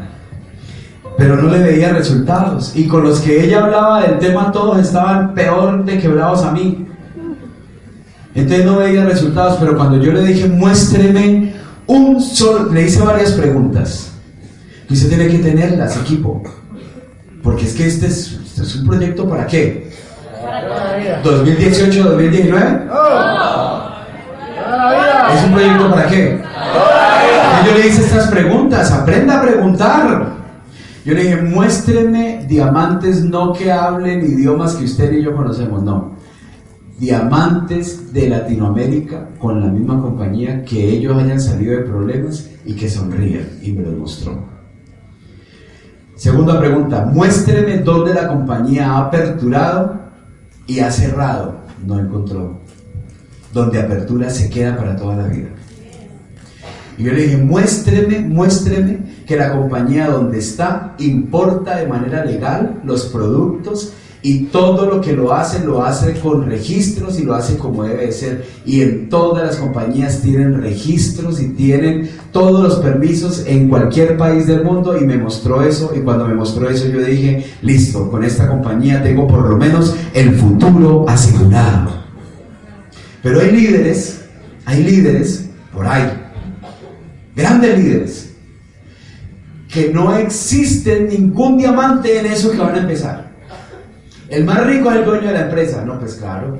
[1.17, 2.75] pero no le veía resultados.
[2.75, 6.87] Y con los que ella hablaba del tema, todos estaban peor de quebrados a mí.
[8.35, 11.53] Entonces no veía resultados, pero cuando yo le dije, muéstreme
[11.87, 14.14] un solo, le hice varias preguntas.
[14.89, 16.43] Y usted tiene que tenerlas, equipo.
[17.41, 19.91] Porque es que este es, este es un proyecto para qué?
[21.23, 22.87] ¿2018, 2019?
[25.33, 26.41] ¿Es un proyecto para qué?
[27.61, 30.35] Y yo le hice estas preguntas, aprenda a preguntar.
[31.05, 36.15] Yo le dije, muéstreme diamantes no que hablen idiomas que usted y yo conocemos, no.
[36.97, 42.89] Diamantes de Latinoamérica con la misma compañía que ellos hayan salido de problemas y que
[42.89, 43.49] sonrían.
[43.61, 44.54] Y me los mostró.
[46.15, 49.99] Segunda pregunta, muéstreme dónde la compañía ha aperturado
[50.65, 51.55] y ha cerrado.
[51.85, 52.59] No encontró.
[53.53, 55.49] Donde apertura se queda para toda la vida.
[56.97, 62.79] Y yo le dije, muéstreme, muéstreme que la compañía donde está importa de manera legal
[62.85, 63.93] los productos
[64.25, 68.11] y todo lo que lo hace lo hace con registros y lo hace como debe
[68.11, 68.43] ser.
[68.65, 74.47] Y en todas las compañías tienen registros y tienen todos los permisos en cualquier país
[74.47, 78.23] del mundo y me mostró eso y cuando me mostró eso yo dije, listo, con
[78.23, 81.91] esta compañía tengo por lo menos el futuro asegurado.
[83.21, 84.21] Pero hay líderes,
[84.65, 86.11] hay líderes por ahí,
[87.35, 88.33] grandes líderes,
[89.71, 93.24] que no existe ningún diamante en eso que van a empezar.
[94.29, 95.83] El más rico es el dueño de la empresa.
[95.85, 96.59] No, pues claro.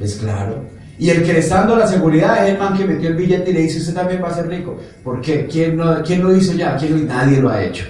[0.00, 0.64] Es claro.
[0.98, 3.50] Y el que le está dando la seguridad es el man que metió el billete
[3.50, 4.76] y le dice, usted también va a ser rico.
[5.02, 5.46] ¿Por qué?
[5.50, 6.76] ¿Quién, no, quién lo hizo ya?
[6.76, 7.86] ¿Quién Nadie lo ha hecho.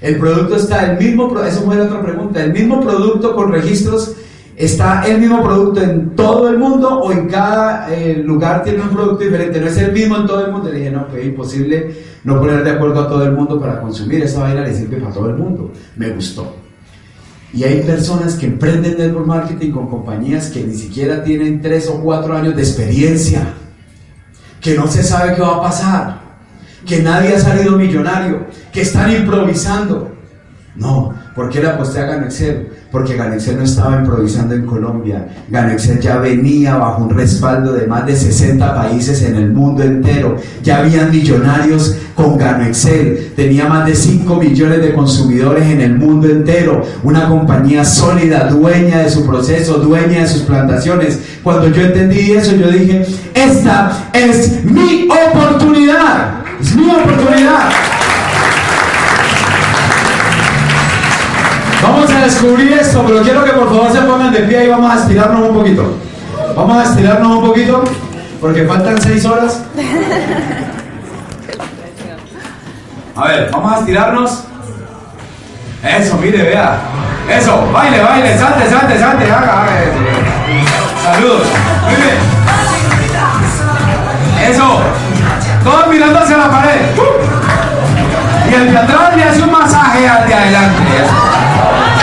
[0.00, 4.14] El producto está, el mismo, eso fue la otra pregunta, el mismo producto con registros,
[4.54, 8.90] ¿está el mismo producto en todo el mundo o en cada eh, lugar tiene un
[8.90, 9.60] producto diferente?
[9.60, 10.70] No es el mismo en todo el mundo.
[10.70, 14.22] Le dije, no, pues imposible no poner de acuerdo a todo el mundo para consumir.
[14.22, 15.72] Esa vaina le sirve para todo el mundo.
[15.96, 16.67] Me gustó.
[17.52, 22.00] Y hay personas que emprenden network marketing con compañías que ni siquiera tienen tres o
[22.00, 23.54] cuatro años de experiencia,
[24.60, 26.20] que no se sabe qué va a pasar,
[26.86, 30.14] que nadie ha salido millonario, que están improvisando.
[30.76, 32.70] No, ¿por qué le aposté a Ganexel?
[32.90, 35.28] Porque Ganexel no estaba improvisando en Colombia.
[35.50, 40.36] Ganexel ya venía bajo un respaldo de más de 60 países en el mundo entero.
[40.62, 43.32] Ya habían millonarios con Ganexel.
[43.36, 46.82] Tenía más de 5 millones de consumidores en el mundo entero.
[47.02, 51.20] Una compañía sólida, dueña de su proceso, dueña de sus plantaciones.
[51.42, 56.42] Cuando yo entendí eso, yo dije, esta es mi oportunidad.
[56.58, 57.97] Es mi oportunidad.
[61.82, 64.92] Vamos a descubrir esto, pero quiero que por favor se pongan de pie y vamos
[64.92, 65.98] a estirarnos un poquito.
[66.56, 67.84] Vamos a estirarnos un poquito,
[68.40, 69.62] porque faltan seis horas.
[73.14, 74.44] A ver, vamos a estirarnos.
[75.82, 76.78] Eso, mire, vea.
[77.28, 79.72] Eso, baile, baile, salte, salte, salte, haga, haga.
[81.04, 81.46] Saludos.
[81.84, 81.94] Muy.
[84.50, 84.80] Eso.
[85.62, 86.80] Todos mirando hacia la pared.
[88.50, 90.82] Y el de atrás le hace un masaje al de adelante.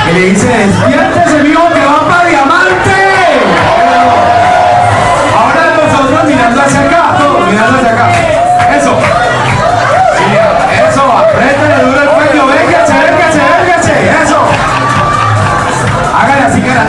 [0.10, 2.96] Y le dice, despiértese, mijo, que va para diamante.
[5.36, 7.15] Ahora nosotros mirando hacia acá,
[7.50, 8.10] mirando hacia acá.
[8.78, 8.98] Eso.
[10.89, 14.24] Eso, apriétale duro el cuello, véngase, véngase, véngase.
[14.24, 14.39] Eso.
[16.15, 16.86] Hágale así que la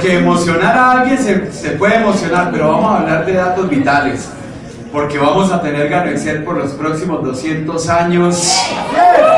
[0.00, 4.30] Porque emocionar a alguien se, puede emocionar, pero vamos a hablar de datos vitales.
[4.90, 8.62] Porque vamos a tener Gano Excel por los próximos 200 años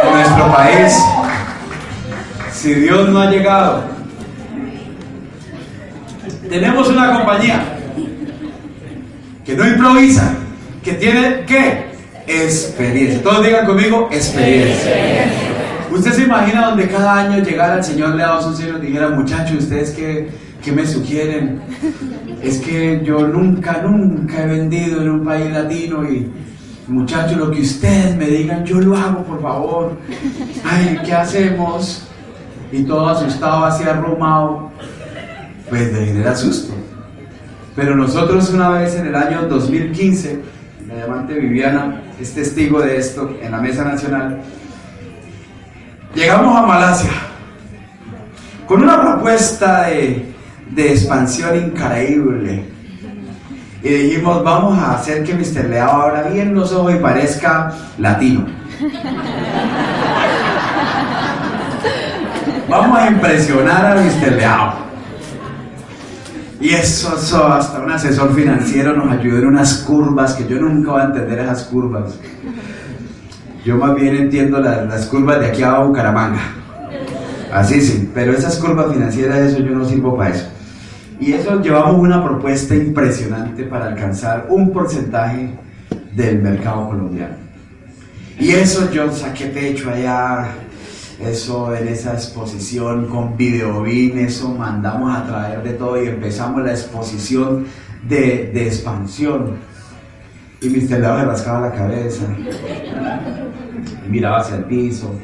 [0.05, 0.97] en nuestro país.
[2.53, 3.83] Si Dios no ha llegado.
[6.49, 7.65] Tenemos una compañía
[9.45, 10.35] que no improvisa,
[10.85, 11.87] que tiene qué?
[12.29, 13.21] Experiencia.
[13.21, 14.93] Todos digan conmigo, experiencia.
[15.91, 19.65] Usted se imagina donde cada año llegara el Señor le daba sus y dijera, muchachos,
[19.65, 21.61] ustedes que, que me sugieren,
[22.43, 26.31] es que yo nunca, nunca he vendido en un país latino y
[26.87, 29.99] muchachos, lo que ustedes me digan, yo lo hago, por favor.
[30.65, 32.07] Ay, ¿qué hacemos?
[32.71, 34.71] Y todo asustado, así arrumado,
[35.69, 36.73] pues le genera susto.
[37.75, 40.41] Pero nosotros una vez en el año 2015,
[40.87, 44.41] la diamante Viviana es testigo de esto en la Mesa Nacional,
[46.15, 47.13] llegamos a Malasia
[48.67, 50.32] con una propuesta de,
[50.75, 52.65] de expansión increíble.
[53.83, 55.69] Y dijimos, vamos a hacer que Mr.
[55.69, 58.47] Leao abra bien los ojos y parezca latino.
[62.69, 64.33] Vamos a impresionar a Mr.
[64.33, 64.83] Leao.
[66.61, 71.01] Y eso, hasta un asesor financiero nos ayudó en unas curvas que yo nunca voy
[71.01, 72.15] a entender esas curvas.
[73.65, 76.41] Yo más bien entiendo las, curvas de aquí a Bucaramanga.
[77.53, 80.52] Así sí, pero esas curvas financieras, eso yo no sirvo para eso.
[81.23, 85.51] Y eso llevamos una propuesta impresionante para alcanzar un porcentaje
[86.17, 87.37] del mercado colombiano.
[88.41, 90.49] Y eso yo saqué pecho allá
[91.21, 96.73] eso en esa exposición con videobin, eso mandamos a traer de todo y empezamos la
[96.73, 97.67] exposición
[98.09, 99.59] de, de expansión.
[100.61, 100.99] Y Mr.
[100.99, 102.25] Leo le rascaba la cabeza,
[104.05, 105.15] y miraba hacia el piso,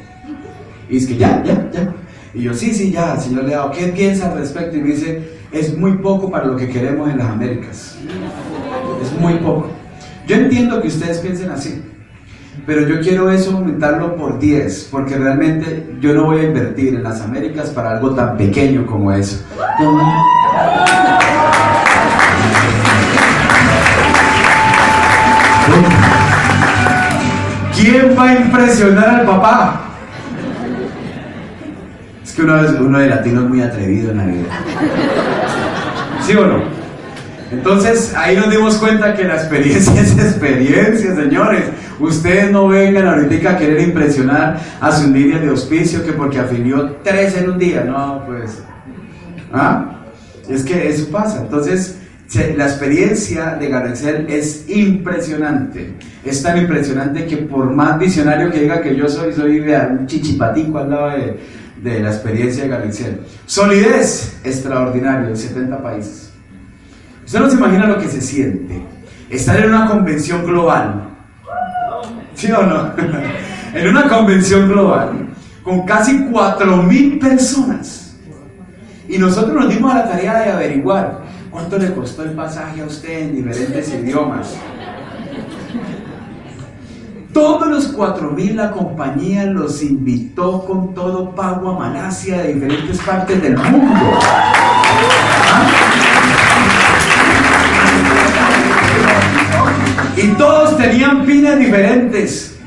[0.89, 1.93] y es que ya, ya, ya.
[2.33, 4.77] Y yo, sí, sí, ya, señor Leao, ¿qué piensa al respecto?
[4.77, 7.97] Y me dice, es muy poco para lo que queremos en las Américas.
[9.01, 9.69] Es muy poco.
[10.27, 11.83] Yo entiendo que ustedes piensen así,
[12.65, 17.03] pero yo quiero eso aumentarlo por 10, porque realmente yo no voy a invertir en
[17.03, 19.43] las Américas para algo tan pequeño como eso.
[27.75, 29.88] ¿Quién va a impresionar al papá?
[32.39, 34.63] Que uno, de latino es muy atrevido en la vida.
[36.25, 36.63] ¿Sí o no?
[37.51, 41.65] Entonces ahí nos dimos cuenta que la experiencia es experiencia, señores.
[41.99, 46.91] Ustedes no vengan ahorita a querer impresionar a su líneas de auspicio que porque afilió
[47.03, 47.83] tres en un día.
[47.83, 48.63] No, pues.
[49.51, 49.99] ¿Ah?
[50.47, 51.41] Es que eso pasa.
[51.41, 51.97] Entonces,
[52.55, 55.93] la experiencia de Garexel es impresionante.
[56.23, 60.77] Es tan impresionante que por más visionario que diga que yo soy, soy un chichipatico
[60.77, 63.21] al lado de, de la experiencia de Garexel.
[63.45, 66.31] Solidez extraordinario en 70 países.
[67.25, 68.81] Usted no se imagina lo que se siente.
[69.29, 71.09] Estar en una convención global
[72.39, 72.93] ¿Sí o no?
[73.73, 75.27] en una convención global
[75.61, 78.15] con casi 4.000 personas.
[79.09, 81.19] Y nosotros nos dimos a la tarea de averiguar
[81.51, 84.55] cuánto le costó el pasaje a usted en diferentes idiomas.
[87.33, 93.39] Todos los 4.000 la compañía los invitó con todo pago a Malasia de diferentes partes
[93.41, 94.19] del mundo.
[100.17, 102.59] Y todos tenían fines diferentes.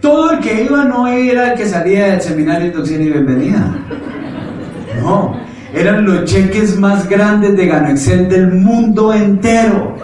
[0.00, 3.76] Todo el que iba no era el que salía del seminario de inducción y bienvenida.
[5.02, 5.36] No,
[5.74, 9.94] eran los cheques más grandes de Excel del mundo entero.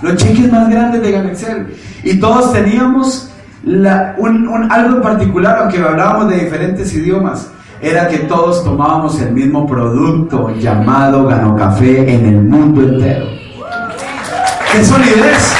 [0.00, 1.66] Los cheques más grandes de Excel.
[2.02, 3.30] Y todos teníamos
[3.64, 10.50] algo en particular, aunque hablábamos de diferentes idiomas, era que todos tomábamos el mismo producto
[10.58, 13.26] llamado Gano Café en el mundo entero.
[14.72, 15.54] ¡Qué solidez!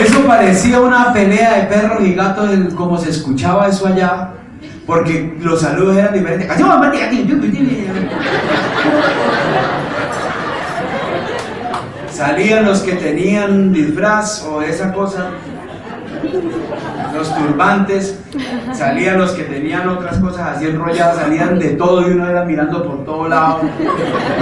[0.00, 4.30] Eso parecía una pelea de perros y gatos, como se escuchaba eso allá,
[4.86, 6.48] porque los saludos eran diferentes.
[12.20, 15.30] Salían los que tenían disfraz o esa cosa,
[17.14, 18.18] los turbantes,
[18.74, 22.84] salían los que tenían otras cosas así enrolladas, salían de todo y uno era mirando
[22.84, 23.62] por todo lado,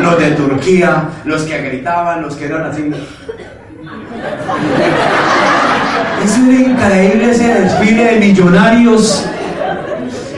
[0.01, 2.91] los de Turquía, los que gritaban, los que eran así.
[6.25, 9.25] Es increíble ese desfile de millonarios.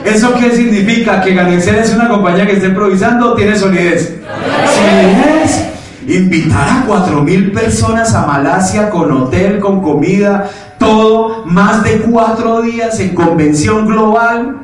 [0.05, 1.23] ¿Eso qué significa?
[1.23, 4.19] ¿Que Ganexel es una compañía que está improvisando o tiene solidez?
[4.67, 5.80] Solidez.
[6.07, 10.49] Invitar a 4.000 personas a Malasia con hotel, con comida,
[10.79, 14.57] todo, más de cuatro días en convención global.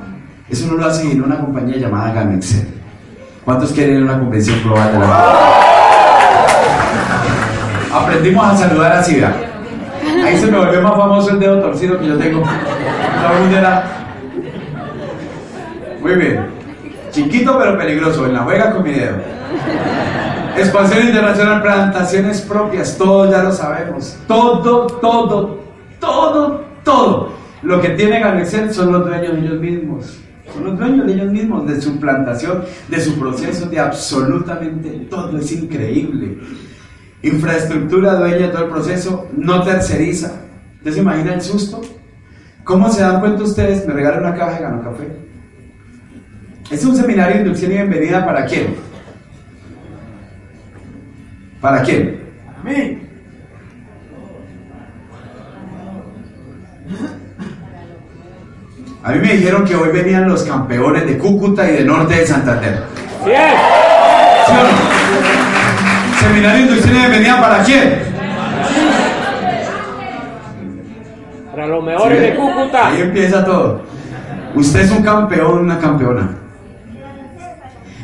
[0.49, 2.69] Eso no lo hace en una compañía llamada Ganexel.
[3.45, 5.25] ¿Cuántos quieren a una convención global de la
[7.93, 9.37] Aprendimos a saludar así, ¿verdad?
[10.25, 12.43] Ahí se me volvió más famoso el dedo torcido que yo tengo.
[16.01, 16.47] Muy bien.
[17.11, 18.27] Chiquito pero peligroso.
[18.27, 19.17] En la juega con mi dedo.
[20.57, 24.17] Expansión internacional, plantaciones propias, todo ya lo sabemos.
[24.27, 25.61] Todo, todo,
[26.01, 27.33] todo, todo.
[27.63, 30.19] Lo que tienen Excel son los dueños de ellos mismos.
[30.53, 35.37] Son los dueños de ellos mismos, de su plantación, de su proceso, de absolutamente todo.
[35.39, 36.39] Es increíble.
[37.23, 40.33] Infraestructura dueña de todo el proceso, no terceriza.
[40.77, 41.83] ¿Ustedes se imagina el susto?
[42.63, 43.87] ¿Cómo se dan cuenta ustedes?
[43.87, 45.09] Me regalan una caja de Gano Café.
[46.71, 48.96] Es un seminario de inducción y bienvenida para quién?
[51.67, 52.21] ¿Para quién?
[52.61, 52.99] A mí.
[59.03, 62.25] A mí me dijeron que hoy venían los campeones de Cúcuta y de Norte de
[62.25, 62.85] Santander.
[63.25, 63.51] ¡Bien!
[64.47, 66.19] ¿Sí o no?
[66.21, 67.99] Seminario y bienvenida para quién?
[71.51, 72.87] Para los mejores de Cúcuta.
[72.87, 73.83] Ahí empieza todo.
[74.55, 76.31] Usted es un campeón, una campeona.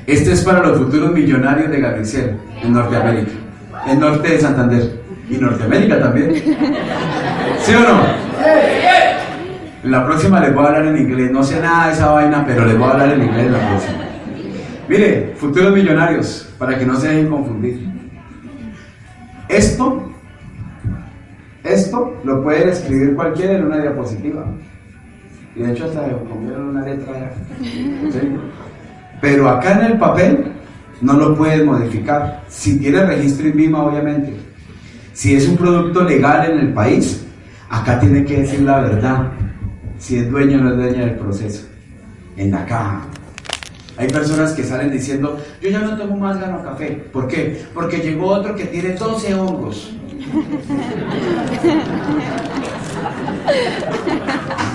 [0.09, 3.31] Este es para los futuros millonarios de Garicel, en Norteamérica,
[3.87, 6.35] en Norte de Santander y Norteamérica también.
[7.61, 8.03] ¿Sí o no?
[9.85, 11.31] La próxima les voy a hablar en inglés.
[11.33, 13.99] No sé nada de esa vaina, pero les voy a hablar en inglés la próxima.
[14.89, 17.89] Mire, futuros millonarios, para que no se dejen confundir.
[19.49, 20.11] Esto,
[21.65, 24.45] esto lo puede escribir cualquiera en una diapositiva.
[25.55, 27.33] Y de hecho hasta comieron una letra.
[29.21, 30.53] Pero acá en el papel
[31.03, 32.45] no lo puedes modificar.
[32.49, 34.33] Si tiene registro INVIMA, obviamente.
[35.13, 37.27] Si es un producto legal en el país,
[37.69, 39.33] acá tiene que decir la verdad.
[39.99, 41.67] Si es dueño o no es dueño del proceso.
[42.37, 43.03] En la caja.
[43.99, 47.05] Hay personas que salen diciendo, yo ya no tomo más gano café.
[47.13, 47.63] ¿Por qué?
[47.75, 49.93] Porque llegó otro que tiene 12 hongos.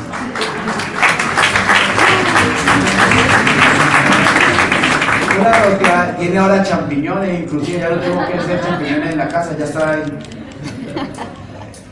[5.79, 9.65] Claro, tiene ahora champiñones, inclusive ya no tengo que hacer champiñones en la casa, ya
[9.65, 10.03] está ahí.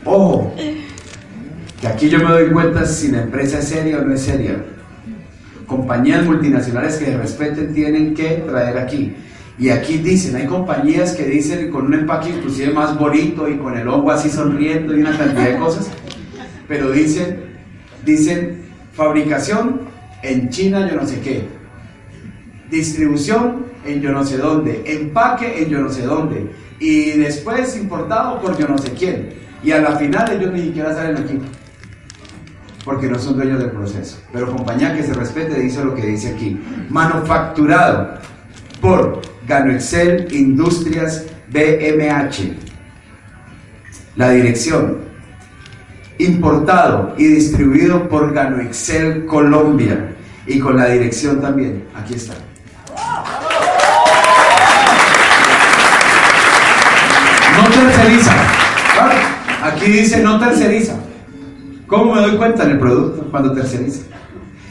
[0.04, 0.54] Ojo,
[1.80, 4.56] que aquí yo me doy cuenta si la empresa es seria o no es seria.
[5.66, 9.16] Compañías multinacionales que de respeten tienen que traer aquí.
[9.58, 13.76] Y aquí dicen, hay compañías que dicen con un empaque inclusive más bonito y con
[13.76, 15.90] el hongo así sonriendo y una cantidad de cosas,
[16.68, 17.40] pero dicen,
[18.04, 19.80] dicen fabricación
[20.22, 21.48] en China yo no sé qué,
[22.70, 28.40] distribución en yo no sé dónde, empaque en yo no sé dónde, y después importado
[28.40, 29.34] por yo no sé quién.
[29.62, 31.38] Y a la final ellos ni siquiera salen aquí,
[32.84, 34.18] porque no son dueños del proceso.
[34.32, 36.60] Pero compañía que se respete dice lo que dice aquí.
[36.88, 38.18] Manufacturado
[38.80, 42.54] por Gano Excel Industrias BMH.
[44.14, 44.98] La dirección.
[46.18, 50.14] Importado y distribuido por Gano Excel Colombia.
[50.46, 51.84] Y con la dirección también.
[51.94, 52.34] Aquí está.
[57.76, 58.32] Terceriza.
[59.62, 60.94] Aquí dice no terceriza.
[61.86, 64.00] ¿Cómo me doy cuenta en el producto cuando terceriza?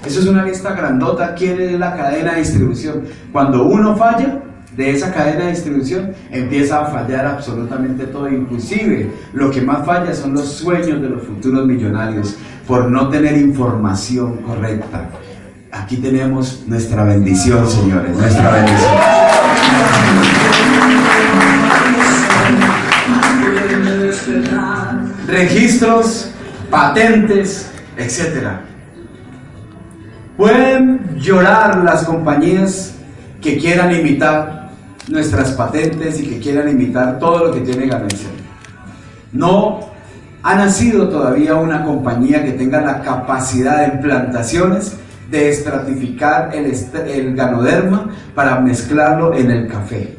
[0.03, 1.35] Eso es una lista grandota.
[1.35, 3.03] ¿Quién es la cadena de distribución?
[3.31, 4.41] Cuando uno falla
[4.75, 8.27] de esa cadena de distribución, empieza a fallar absolutamente todo.
[8.27, 12.35] Inclusive, lo que más falla son los sueños de los futuros millonarios
[12.67, 15.09] por no tener información correcta.
[15.71, 19.14] Aquí tenemos nuestra bendición, señores, nuestra bendición.
[25.27, 26.29] Registros,
[26.69, 28.61] patentes, etcétera.
[30.37, 32.95] Pueden llorar las compañías
[33.41, 34.69] que quieran imitar
[35.07, 38.29] nuestras patentes y que quieran imitar todo lo que tiene ganancia.
[39.31, 39.79] No
[40.43, 44.95] ha nacido todavía una compañía que tenga la capacidad de plantaciones
[45.29, 46.71] de estratificar el,
[47.07, 50.15] el ganoderma para mezclarlo en el café.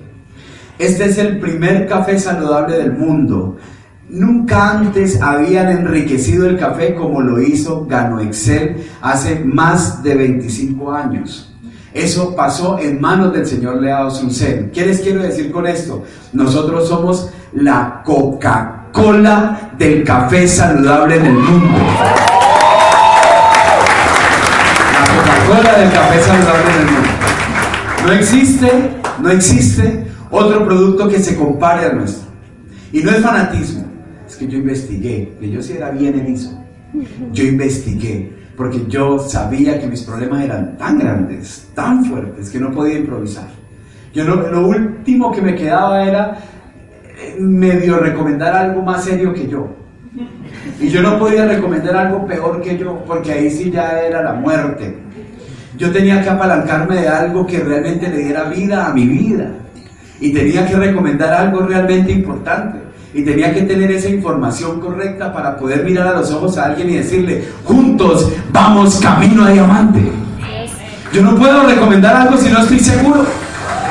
[0.78, 3.56] Este es el primer café saludable del mundo.
[4.08, 10.92] Nunca antes habían enriquecido el café como lo hizo Gano Excel hace más de 25
[10.92, 11.52] años.
[11.92, 14.70] Eso pasó en manos del señor Leado Suncel.
[14.70, 16.04] ¿Qué les quiero decir con esto?
[16.32, 21.66] Nosotros somos la Coca-Cola del café saludable en el mundo.
[24.92, 27.08] La Coca-Cola del café saludable en el mundo.
[28.06, 28.90] No existe,
[29.20, 32.28] no existe otro producto que se compare a nuestro.
[32.92, 33.85] Y no es fanatismo
[34.36, 36.58] que yo investigué, que yo sí era bien en eso.
[37.32, 42.70] Yo investigué, porque yo sabía que mis problemas eran tan grandes, tan fuertes, que no
[42.72, 43.48] podía improvisar.
[44.14, 46.38] Yo lo último que me quedaba era
[47.18, 49.68] eh, medio recomendar algo más serio que yo.
[50.80, 54.32] Y yo no podía recomendar algo peor que yo, porque ahí sí ya era la
[54.32, 54.96] muerte.
[55.76, 59.50] Yo tenía que apalancarme de algo que realmente le diera vida a mi vida.
[60.18, 62.85] y tenía que recomendar algo realmente importante.
[63.16, 66.90] Y tenía que tener esa información correcta para poder mirar a los ojos a alguien
[66.90, 70.02] y decirle, juntos vamos camino a diamante.
[71.14, 73.24] Yo no puedo recomendar algo si no estoy seguro.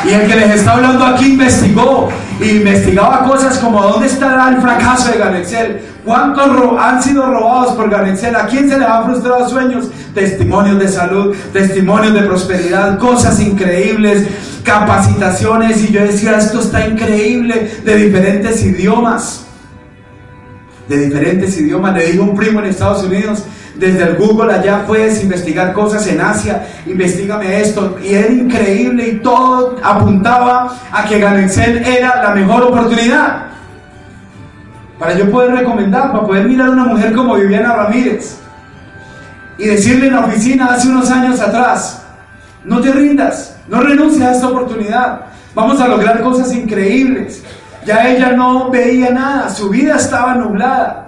[0.07, 2.09] Y el que les está hablando aquí investigó,
[2.39, 6.45] investigaba cosas como dónde estará el fracaso de Ganexel, cuántos
[6.79, 11.35] han sido robados por Ganexel, a quién se les han frustrado sueños, testimonios de salud,
[11.51, 14.27] testimonios de prosperidad, cosas increíbles,
[14.63, 19.45] capacitaciones y yo decía, esto está increíble, de diferentes idiomas.
[20.87, 21.95] De diferentes idiomas.
[21.95, 23.43] Le dijo un primo en Estados Unidos,
[23.75, 27.97] desde el Google allá puedes investigar cosas en Asia, investigame esto.
[28.03, 33.54] Y era increíble y todo apuntaba a que Ganexel era la mejor oportunidad.
[34.99, 38.37] Para yo poder recomendar, para poder mirar a una mujer como Viviana Ramírez
[39.57, 42.01] y decirle en la oficina hace unos años atrás,
[42.63, 45.21] no te rindas, no renuncies a esta oportunidad,
[45.53, 47.43] vamos a lograr cosas increíbles.
[47.85, 51.01] Ya ella no veía nada, su vida estaba nublada.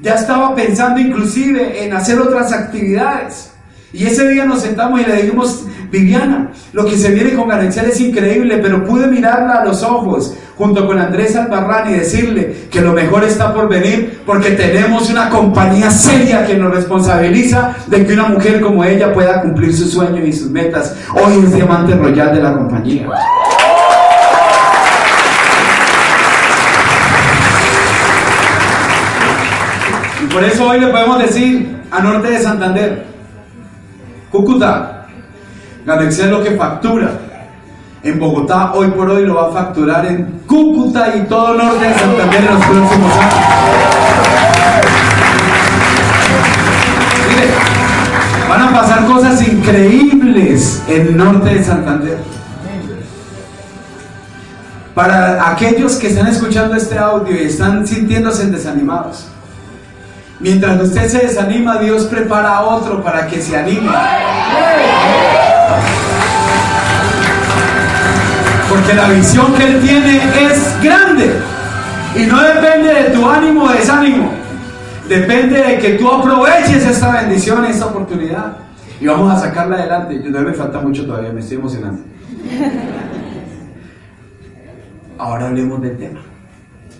[0.00, 3.52] Ya estaba pensando inclusive en hacer otras actividades.
[3.92, 7.86] Y ese día nos sentamos y le dijimos, Viviana, lo que se viene con Ganexel
[7.86, 12.80] es increíble, pero pude mirarla a los ojos junto con Andrés Albarrán y decirle que
[12.80, 18.12] lo mejor está por venir porque tenemos una compañía seria que nos responsabiliza de que
[18.12, 20.96] una mujer como ella pueda cumplir sus sueños y sus metas.
[21.14, 23.06] Hoy es diamante royal de la compañía.
[30.32, 33.04] Por eso hoy le podemos decir a norte de Santander,
[34.30, 35.06] Cúcuta,
[35.86, 37.27] Ganexel lo que factura
[38.08, 41.94] en Bogotá hoy por hoy lo va a facturar en Cúcuta y todo norte de
[41.94, 43.34] Santander en los próximos años.
[47.28, 52.18] Mire, van a pasar cosas increíbles en el norte de Santander.
[54.94, 59.28] Para aquellos que están escuchando este audio y están sintiéndose desanimados,
[60.40, 63.90] Mientras usted se desanima, Dios prepara a otro para que se anime.
[68.68, 71.32] Porque la visión que Él tiene es grande.
[72.16, 74.30] Y no depende de tu ánimo o desánimo.
[75.08, 78.58] Depende de que tú aproveches esta bendición, esta oportunidad.
[79.00, 80.20] Y vamos a sacarla adelante.
[80.22, 82.02] Yo no me falta mucho todavía, me estoy emocionando.
[85.18, 86.20] Ahora hablemos del tema.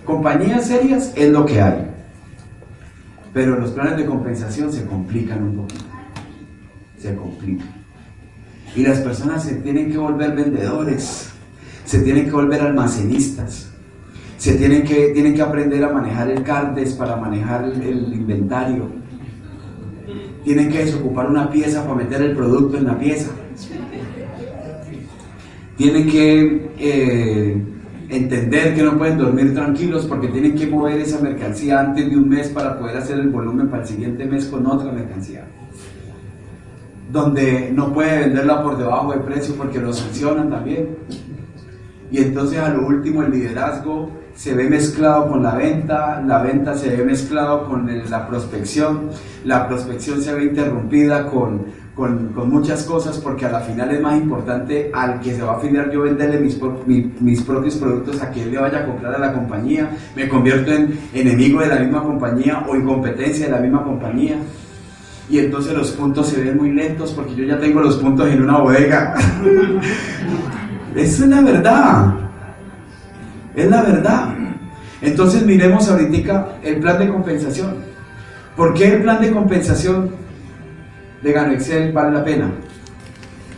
[0.04, 1.86] Compañías serias es lo que hay.
[3.34, 5.84] Pero los planes de compensación se complican un poquito.
[6.98, 7.68] Se complican.
[8.74, 11.30] Y las personas se tienen que volver vendedores,
[11.88, 13.70] se tienen que volver almacenistas,
[14.36, 18.90] se tienen que, tienen que aprender a manejar el CARDES para manejar el, inventario,
[20.44, 23.30] tienen que desocupar una pieza para meter el producto en la pieza,
[25.78, 27.62] tienen que eh,
[28.10, 32.28] entender que no pueden dormir tranquilos porque tienen que mover esa mercancía antes de un
[32.28, 35.46] mes para poder hacer el volumen para el siguiente mes con otra mercancía.
[37.10, 40.88] Donde no puede venderla por debajo de precio porque lo sancionan también.
[42.10, 46.74] Y entonces a lo último el liderazgo se ve mezclado con la venta, la venta
[46.74, 49.10] se ve mezclado con la prospección,
[49.44, 54.16] la prospección se ve interrumpida con, con, muchas cosas porque a la final es más
[54.16, 56.56] importante al que se va a afiliar yo venderle mis,
[57.20, 60.96] mis propios productos a él le vaya a comprar a la compañía, me convierto en
[61.12, 64.36] enemigo de la misma compañía o en competencia de la misma compañía.
[65.28, 68.42] Y entonces los puntos se ven muy lentos porque yo ya tengo los puntos en
[68.42, 69.14] una bodega.
[70.98, 72.14] Es la verdad.
[73.54, 74.34] Es la verdad.
[75.00, 77.76] Entonces miremos ahorita el plan de compensación.
[78.56, 80.10] ¿Por qué el plan de compensación
[81.22, 82.50] de Gano Excel vale la pena?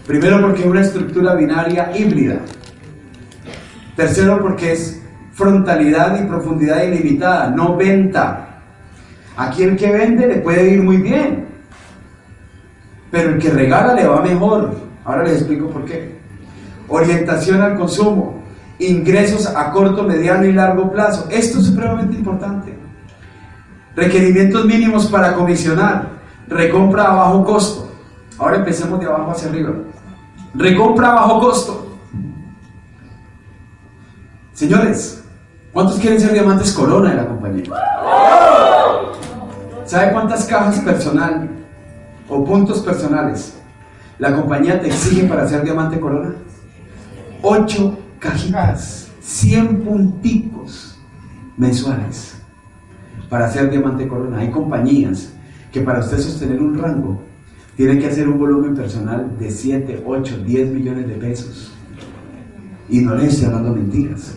[0.07, 2.41] Primero porque es una estructura binaria híbrida.
[3.97, 5.01] Tercero porque es
[5.32, 8.61] frontalidad y profundidad ilimitada, no venta.
[9.38, 11.47] Aquí el que vende le puede ir muy bien,
[13.11, 14.74] pero el que regala le va mejor.
[15.07, 16.20] Ahora les explico por qué.
[16.93, 18.43] Orientación al consumo,
[18.80, 21.28] ingresos a corto, mediano y largo plazo.
[21.30, 22.76] Esto es supremamente importante.
[23.95, 26.09] Requerimientos mínimos para comisionar,
[26.49, 27.93] recompra a bajo costo.
[28.38, 29.72] Ahora empecemos de abajo hacia arriba.
[30.53, 31.97] Recompra a bajo costo.
[34.53, 35.22] Señores,
[35.72, 37.64] ¿cuántos quieren ser diamantes corona de la compañía?
[39.84, 41.49] ¿Sabe cuántas cajas personal
[42.28, 43.57] o puntos personales
[44.18, 46.34] la compañía te exige para ser diamante corona?
[47.43, 50.99] Ocho cajitas, 100 punticos
[51.57, 52.34] mensuales
[53.30, 54.38] para hacer diamante corona.
[54.38, 55.32] Hay compañías
[55.72, 57.22] que para usted sostener un rango
[57.76, 61.72] tienen que hacer un volumen personal de 7, 8, 10 millones de pesos.
[62.91, 64.34] Y no les estoy hablando mentiras.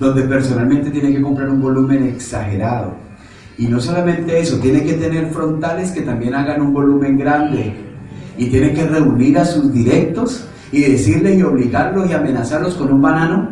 [0.00, 2.94] Donde personalmente tiene que comprar un volumen exagerado.
[3.56, 7.72] Y no solamente eso, tiene que tener frontales que también hagan un volumen grande.
[8.36, 13.00] Y tiene que reunir a sus directos y decirles y obligarlos y amenazarlos con un
[13.00, 13.48] banano.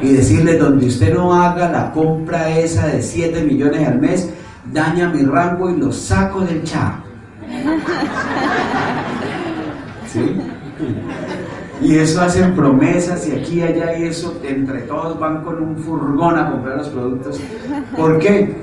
[0.00, 4.30] Y decirles, donde usted no haga la compra esa de 7 millones al mes,
[4.72, 6.94] daña mi rango y lo saco del chat.
[10.06, 10.36] ¿Sí?
[11.82, 15.76] Y eso hacen promesas y aquí y allá y eso, entre todos van con un
[15.78, 17.40] furgón a comprar los productos.
[17.96, 18.54] ¿Por qué?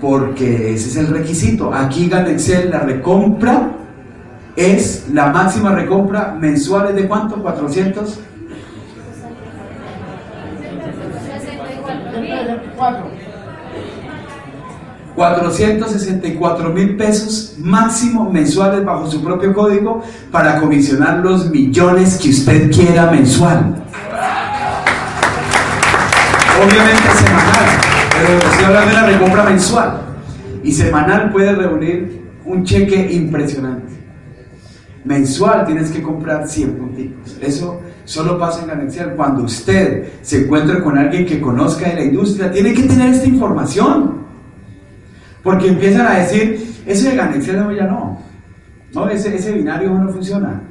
[0.00, 1.74] Porque ese es el requisito.
[1.74, 2.34] Aquí gana
[2.70, 3.83] la recompra
[4.56, 7.36] es la máxima recompra mensual es de cuánto?
[7.42, 8.20] 400
[15.14, 22.70] 464 mil pesos máximo mensuales bajo su propio código para comisionar los millones que usted
[22.72, 23.76] quiera mensual.
[26.56, 27.80] Obviamente semanal,
[28.12, 30.00] pero estoy hablando de la recompra mensual.
[30.64, 34.03] Y semanal puede reunir un cheque impresionante.
[35.04, 37.38] Mensual tienes que comprar 100 puntitos.
[37.40, 39.14] Eso solo pasa en Ganexial.
[39.14, 43.26] Cuando usted se encuentre con alguien que conozca de la industria, tiene que tener esta
[43.26, 44.24] información.
[45.42, 48.18] Porque empiezan a decir, eso de no, ya no.
[48.94, 50.62] No, ese, ese binario no funciona.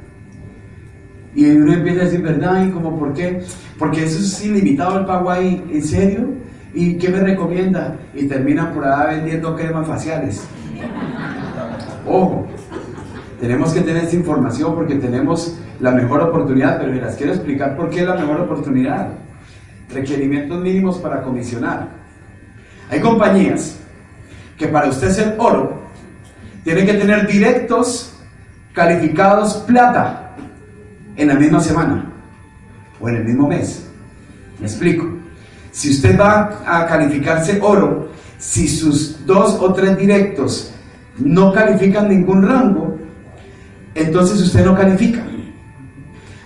[1.34, 2.66] Y uno empieza a decir, ¿verdad?
[2.66, 3.42] ¿Y cómo por qué?
[3.78, 6.28] Porque eso es ilimitado el pago ahí, ¿en serio?
[6.72, 7.96] ¿Y qué me recomienda?
[8.14, 10.44] Y terminan por ahí vendiendo cremas faciales.
[12.06, 12.46] Ojo,
[13.44, 17.90] tenemos que tener esta información porque tenemos la mejor oportunidad, pero les quiero explicar por
[17.90, 19.08] qué es la mejor oportunidad.
[19.92, 21.88] Requerimientos mínimos para comisionar.
[22.88, 23.76] Hay compañías
[24.56, 25.78] que para usted ser oro,
[26.64, 28.18] tiene que tener directos
[28.72, 30.34] calificados plata
[31.14, 32.10] en la misma semana
[32.98, 33.86] o en el mismo mes.
[34.58, 35.06] Me explico.
[35.70, 40.72] Si usted va a calificarse oro, si sus dos o tres directos
[41.18, 42.93] no califican ningún rango,
[43.94, 45.22] entonces usted no califica.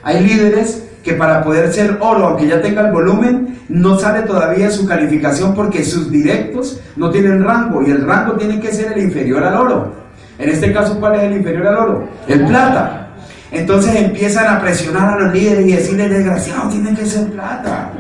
[0.03, 4.71] Hay líderes que para poder ser oro, aunque ya tenga el volumen, no sale todavía
[4.71, 9.05] su calificación porque sus directos no tienen rango y el rango tiene que ser el
[9.05, 9.93] inferior al oro.
[10.39, 12.09] En este caso, ¿cuál es el inferior al oro?
[12.27, 13.09] El plata.
[13.51, 17.93] Entonces empiezan a presionar a los líderes y decirles, desgraciado, tiene que ser plata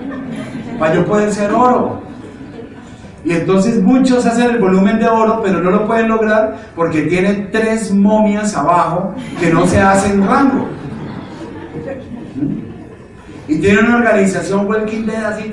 [0.78, 2.02] para yo poder ser oro.
[3.28, 7.50] Y entonces muchos hacen el volumen de oro, pero no lo pueden lograr porque tienen
[7.52, 10.66] tres momias abajo que no se hacen rango.
[13.46, 15.52] Y tienen una organización Walking Dead así.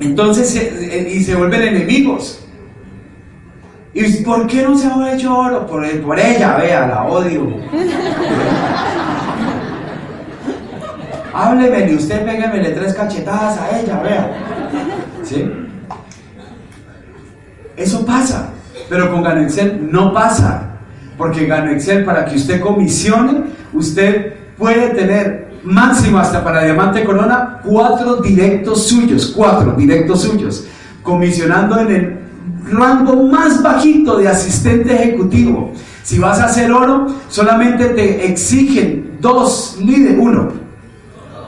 [0.00, 0.54] Entonces,
[1.10, 2.46] y se vuelven enemigos.
[3.94, 5.66] ¿Y por qué no se ha hecho oro?
[5.66, 7.48] Por, por ella, vea, la odio.
[11.32, 14.63] Hábleme y usted péguemele tres cachetadas a ella, vea.
[15.24, 15.44] ¿Sí?
[17.76, 18.50] Eso pasa,
[18.88, 20.70] pero con Gano Excel no pasa.
[21.16, 27.60] Porque Gano Excel, para que usted comisione, usted puede tener máximo hasta para Diamante Corona
[27.64, 30.66] cuatro directos suyos, cuatro directos suyos,
[31.02, 32.18] comisionando en el
[32.70, 35.72] rango más bajito de asistente ejecutivo.
[36.02, 40.48] Si vas a hacer oro, solamente te exigen dos líderes, uno,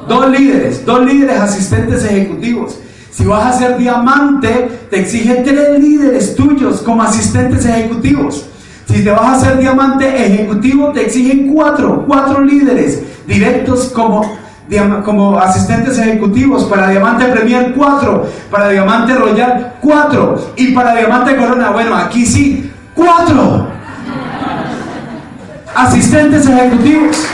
[0.09, 2.79] dos líderes, dos líderes asistentes ejecutivos.
[3.17, 8.45] Si vas a ser diamante, te exigen tres líderes tuyos como asistentes ejecutivos.
[8.87, 14.37] Si te vas a hacer diamante ejecutivo, te exigen cuatro, cuatro líderes directos como,
[15.03, 16.65] como asistentes ejecutivos.
[16.65, 18.27] Para diamante Premier, cuatro.
[18.51, 20.53] Para diamante Royal, cuatro.
[20.57, 23.67] Y para diamante Corona, bueno, aquí sí, cuatro.
[25.75, 27.27] Asistentes ejecutivos.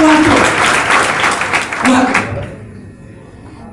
[0.00, 0.45] Cuatro.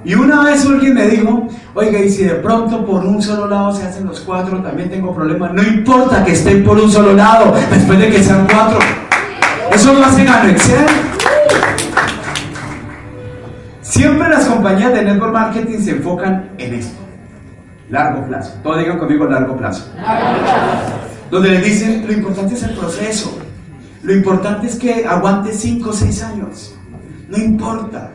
[0.06, 3.74] Y una vez alguien me dijo, Oiga, y si de pronto por un solo lado
[3.74, 5.54] se hacen los cuatro, también tengo problemas.
[5.54, 8.80] No importa que estén por un solo lado, después de que sean cuatro.
[9.72, 10.86] Eso lo hacen a Excel.
[13.82, 17.02] Siempre las compañías de network marketing se enfocan en esto.
[17.90, 18.54] Largo plazo.
[18.62, 19.90] Todos digan conmigo largo plazo.
[21.32, 23.40] Donde les dicen, lo importante es el proceso.
[24.04, 26.76] Lo importante es que aguante 5 o 6 años.
[27.30, 28.12] No importa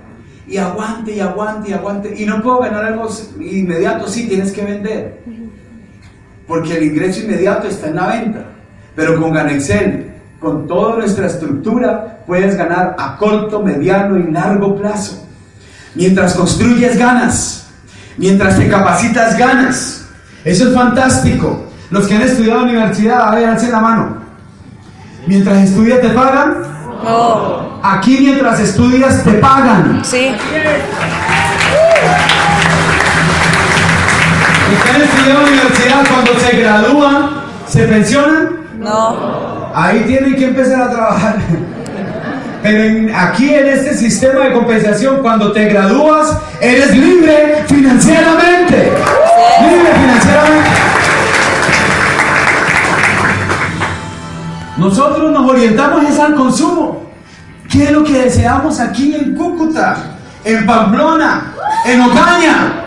[0.48, 2.14] y aguante y aguante y aguante.
[2.16, 5.20] Y no puedo ganar algo inmediato, sí, tienes que vender.
[6.46, 8.44] Porque el ingreso inmediato está en la venta.
[8.96, 15.26] Pero con Ganexel, con toda nuestra estructura, puedes ganar a corto, mediano y largo plazo.
[15.94, 17.68] Mientras construyes ganas.
[18.16, 20.06] Mientras te capacitas ganas.
[20.44, 21.66] Eso es fantástico.
[21.90, 24.16] Los que han estudiado en la universidad, a ver, la mano.
[25.26, 26.77] Mientras estudias te pagan.
[27.04, 27.78] No.
[27.82, 30.00] Aquí mientras estudias te pagan.
[30.04, 30.34] Sí.
[34.72, 37.30] Ustedes en la universidad cuando se gradúan,
[37.68, 38.48] se pensionan.
[38.78, 39.70] No.
[39.74, 41.36] Ahí tienen que empezar a trabajar.
[42.62, 48.92] Pero en- aquí en este sistema de compensación, cuando te gradúas, eres libre financieramente.
[49.60, 50.68] Libre financieramente.
[54.78, 57.08] Nosotros nos orientamos es al consumo.
[57.70, 61.52] ¿Qué es lo que deseamos aquí en Cúcuta, en Pamplona,
[61.84, 62.84] en Ocaña?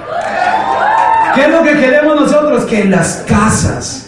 [1.36, 2.66] ¿Qué es lo que queremos nosotros?
[2.66, 4.08] Que en las casas,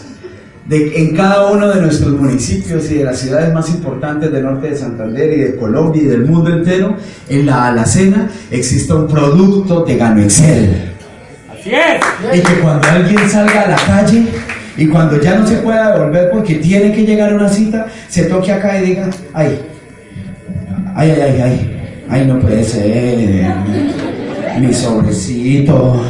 [0.66, 4.70] de, en cada uno de nuestros municipios y de las ciudades más importantes del norte
[4.70, 6.96] de Santander y de Colombia y del mundo entero,
[7.28, 10.92] en la alacena exista un producto de Gano Excel.
[11.52, 12.38] Así es.
[12.38, 14.26] Y que cuando alguien salga a la calle
[14.76, 18.24] y cuando ya no se pueda devolver porque tiene que llegar a una cita, se
[18.24, 19.60] toque acá y diga, ay,
[20.96, 23.54] ay, ay, ay, ay, ay, no puede ser,
[24.58, 26.04] mi sobrecito.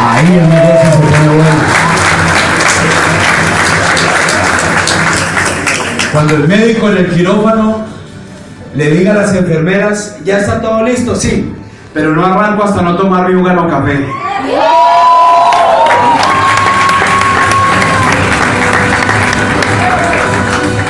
[0.00, 1.86] Ahí el negocio se pone bueno.
[6.12, 7.84] Cuando el médico en el quirófano
[8.74, 11.52] le diga a las enfermeras, ya está todo listo, sí,
[11.92, 14.06] pero no arranco hasta no tomarme un galón café.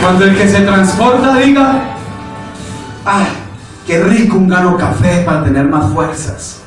[0.07, 1.80] Cuando el que se transporta diga,
[3.04, 3.26] ah,
[3.84, 6.62] qué rico un gano café para tener más fuerzas.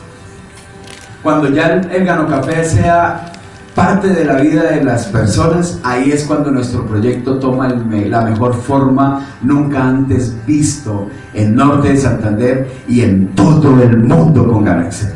[1.24, 3.32] Cuando ya el, el gano café sea
[3.74, 8.24] parte de la vida de las personas, ahí es cuando nuestro proyecto toma el la
[8.24, 14.68] mejor forma nunca antes visto en Norte de Santander y en todo el mundo con
[14.68, 15.14] es.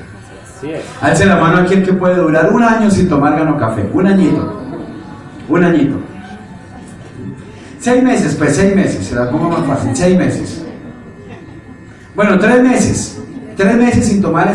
[1.02, 3.86] Alce la mano a quien que puede durar un año sin tomar gano café.
[3.94, 4.62] Un añito.
[5.50, 6.03] Un añito.
[7.84, 9.06] Seis meses, pues seis meses.
[9.08, 9.94] Se la pongo más fácil.
[9.94, 10.64] Seis meses.
[12.16, 13.18] Bueno, tres meses.
[13.58, 14.50] Tres meses sin tomar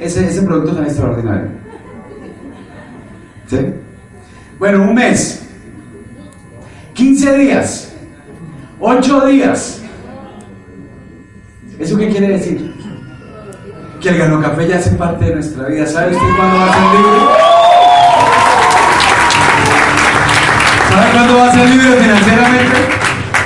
[0.00, 1.48] ese, ese producto tan extraordinario.
[3.48, 3.58] ¿Sí?
[4.58, 5.42] Bueno, un mes.
[6.94, 7.92] 15 días.
[8.80, 9.82] 8 días.
[11.78, 12.72] ¿Eso qué quiere decir?
[14.00, 15.86] que el Gano Café ya hace parte de nuestra vida.
[15.86, 17.53] ¿Sabe usted cuándo va a ser?
[20.94, 22.76] ¿Sabe cuándo va a ser libre financieramente?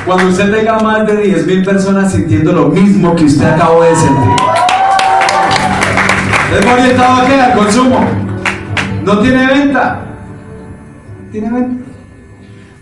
[0.05, 3.97] Cuando usted tenga más de 10 mil personas sintiendo lo mismo que usted acabó de
[3.97, 4.37] sentir.
[6.59, 7.41] ¿Es orientado a qué?
[7.41, 8.05] Al consumo.
[9.03, 10.01] No tiene venta.
[11.33, 11.85] Tiene venta.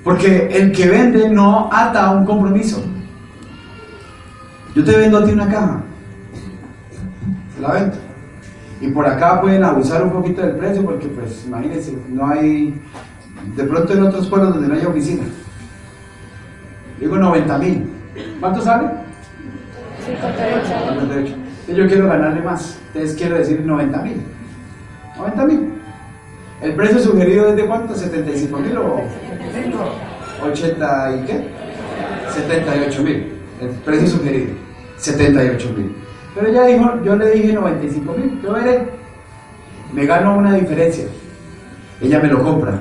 [0.03, 2.85] Porque el que vende no ata un compromiso.
[4.75, 5.81] Yo te vendo a ti una caja
[7.61, 7.97] la venta.
[8.81, 12.75] Y por acá pueden abusar un poquito del precio porque pues imagínense, no hay,
[13.55, 15.25] de pronto en otros pueblos donde no hay oficina.
[17.01, 17.91] Digo 90 mil.
[18.41, 18.89] ¿Cuánto sale?
[20.07, 21.35] 58.
[21.75, 22.79] Yo quiero ganarle más.
[22.89, 24.23] Entonces quiero decir 90 mil.
[25.17, 25.73] 90 mil.
[26.63, 27.95] ¿El precio sugerido es de cuánto?
[27.95, 29.03] ¿75 mil o
[30.43, 31.49] 80 y qué?
[32.31, 33.33] 78 mil.
[33.61, 34.55] El precio sugerido.
[34.97, 35.95] 78 mil.
[36.35, 38.41] Pero ella dijo, yo le dije 95 mil.
[38.43, 38.89] Yo veré.
[39.93, 41.07] Me gano una diferencia.
[42.01, 42.79] Ella me lo compra.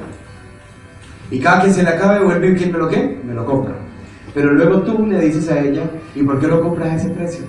[1.32, 3.20] Y cada que se le acabe, vuelve y ¿quién me lo qué?
[3.26, 3.74] Me lo compra.
[4.34, 7.46] Pero luego tú le dices a ella, ¿y por qué lo compras a ese precio?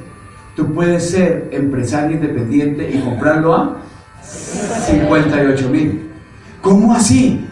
[0.54, 3.76] Tú puedes ser empresario independiente y comprarlo a
[4.22, 6.08] 58 mil.
[6.62, 7.44] ¿Cómo así?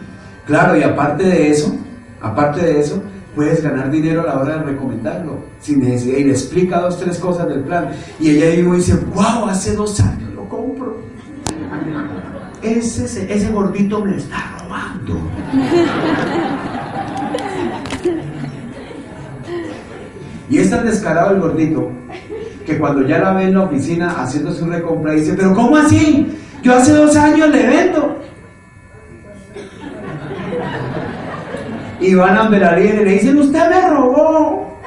[0.47, 1.75] Claro, y aparte de eso,
[2.21, 3.03] aparte de eso,
[3.35, 7.19] puedes ganar dinero a la hora de recomendarlo, sin necesidad, y le explica dos, tres
[7.19, 7.89] cosas del plan.
[8.19, 10.97] Y ella dijo, dice, wow, hace dos años lo compro.
[12.61, 14.54] Ese, ese gordito me está
[20.49, 21.91] Y es tan descarado el gordito
[22.65, 26.37] que cuando ya la ve en la oficina haciendo su recompra dice, pero ¿cómo así?
[26.61, 28.17] Yo hace dos años le vendo.
[31.99, 34.79] Y van a la líder y le dicen, usted me robó.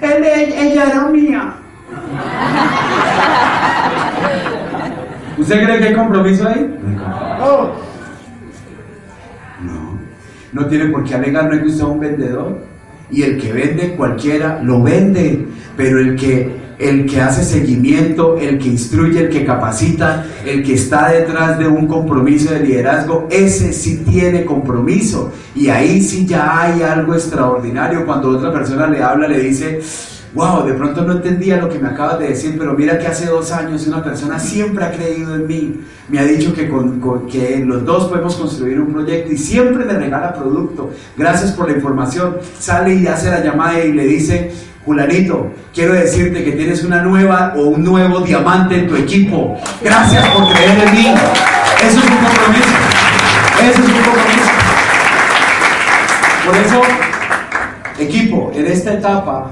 [0.00, 1.54] Él, ella, ella era mía.
[5.38, 6.78] ¿Usted cree que hay compromiso ahí?
[7.38, 7.85] No.
[10.56, 10.66] No.
[10.66, 12.58] Tiene por qué alegar, no es que usted es un vendedor.
[13.10, 15.46] Y el que vende cualquiera lo vende.
[15.76, 20.74] Pero el que, el que hace seguimiento, el que instruye, el que capacita, el que
[20.74, 25.32] está detrás de un compromiso de liderazgo, ese sí tiene compromiso.
[25.54, 28.04] Y ahí sí ya hay algo extraordinario.
[28.04, 29.80] Cuando otra persona le habla, le dice,
[30.34, 33.26] wow, de pronto no entendía lo que me acabas de decir, pero mira que hace
[33.26, 37.62] dos años una persona siempre ha creído en mí, me ha dicho que, con, que
[37.64, 40.90] los dos podemos construir un proyecto y siempre me regala producto.
[41.16, 42.36] Gracias por la información.
[42.58, 44.52] Sale y hace la llamada y le dice,
[44.84, 49.58] Julanito, quiero decirte que tienes una nueva o un nuevo diamante en tu equipo.
[49.82, 51.06] Gracias por creer en mí.
[51.82, 52.76] Eso es un compromiso.
[53.62, 54.50] Eso es un compromiso.
[56.46, 56.82] Por eso,
[57.98, 59.50] equipo, en esta etapa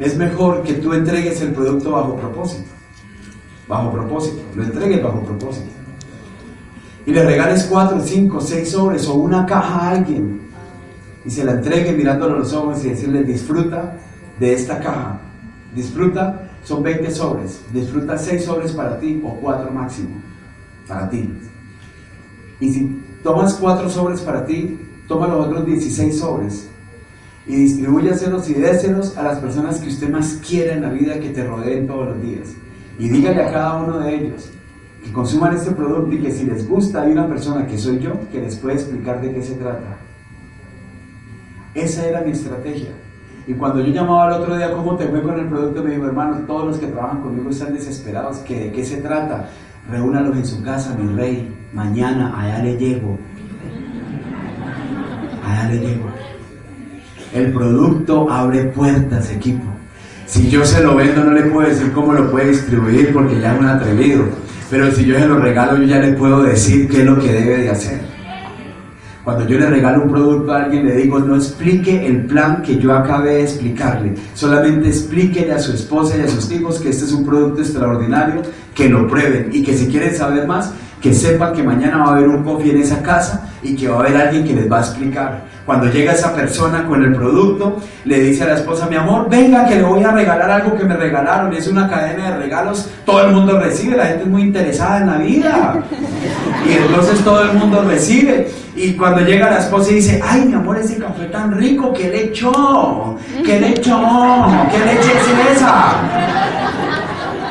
[0.00, 2.68] es mejor que tú entregues el producto bajo propósito.
[3.66, 4.42] Bajo propósito.
[4.54, 5.70] Lo entregues bajo propósito.
[7.06, 10.40] Y le regales cuatro, cinco, seis sobres o una caja a alguien.
[11.24, 13.96] Y se la entregue mirándolo a los ojos y decirle disfruta
[14.38, 15.20] de esta caja.
[15.74, 17.60] Disfruta, son 20 sobres.
[17.72, 20.20] Disfruta seis sobres para ti o cuatro máximo.
[20.86, 21.32] Para ti.
[22.60, 24.78] Y si tomas cuatro sobres para ti,
[25.08, 26.68] toma los otros 16 sobres
[27.46, 31.30] y distribúyaselos y déselos a las personas que usted más quiere en la vida que
[31.30, 32.54] te rodeen todos los días.
[32.98, 34.50] Y dígale a cada uno de ellos
[35.04, 38.14] que consuman este producto y que si les gusta hay una persona que soy yo
[38.32, 39.98] que les puede explicar de qué se trata.
[41.74, 42.90] Esa era mi estrategia.
[43.46, 45.84] Y cuando yo llamaba el otro día, ¿cómo te fue con el producto?
[45.84, 48.38] Me dijo, hermano, todos los que trabajan conmigo están desesperados.
[48.38, 49.48] ¿Que ¿De qué se trata?
[49.88, 51.54] Reúnalos en su casa, mi rey.
[51.72, 53.16] Mañana allá le llego.
[55.44, 56.15] Allá le llego.
[57.36, 59.66] El producto abre puertas, equipo.
[60.24, 63.52] Si yo se lo vendo, no le puedo decir cómo lo puede distribuir porque ya
[63.52, 64.24] es un atrevido.
[64.70, 67.30] Pero si yo se lo regalo, yo ya le puedo decir qué es lo que
[67.30, 68.00] debe de hacer.
[69.22, 72.78] Cuando yo le regalo un producto a alguien, le digo, no explique el plan que
[72.78, 74.14] yo acabé de explicarle.
[74.32, 78.40] Solamente explíquele a su esposa y a sus hijos que este es un producto extraordinario,
[78.74, 82.16] que lo prueben y que si quieren saber más, que sepan que mañana va a
[82.16, 84.78] haber un coffee en esa casa y que va a haber alguien que les va
[84.78, 85.44] a explicar.
[85.66, 89.66] Cuando llega esa persona con el producto, le dice a la esposa, mi amor, venga
[89.66, 91.52] que le voy a regalar algo que me regalaron.
[91.52, 95.06] Es una cadena de regalos, todo el mundo recibe, la gente es muy interesada en
[95.08, 95.82] la vida.
[96.68, 98.48] Y entonces todo el mundo recibe.
[98.76, 102.10] Y cuando llega la esposa y dice, ay, mi amor, ese café tan rico, ¿qué
[102.10, 103.16] le echó?
[103.44, 104.46] ¿Qué le echó?
[104.70, 105.94] ¿Qué leche es esa?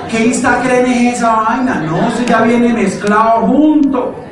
[0.09, 0.31] ¿Qué
[0.63, 1.81] creen es esa vaina?
[1.81, 4.25] No, ya viene mezclado junto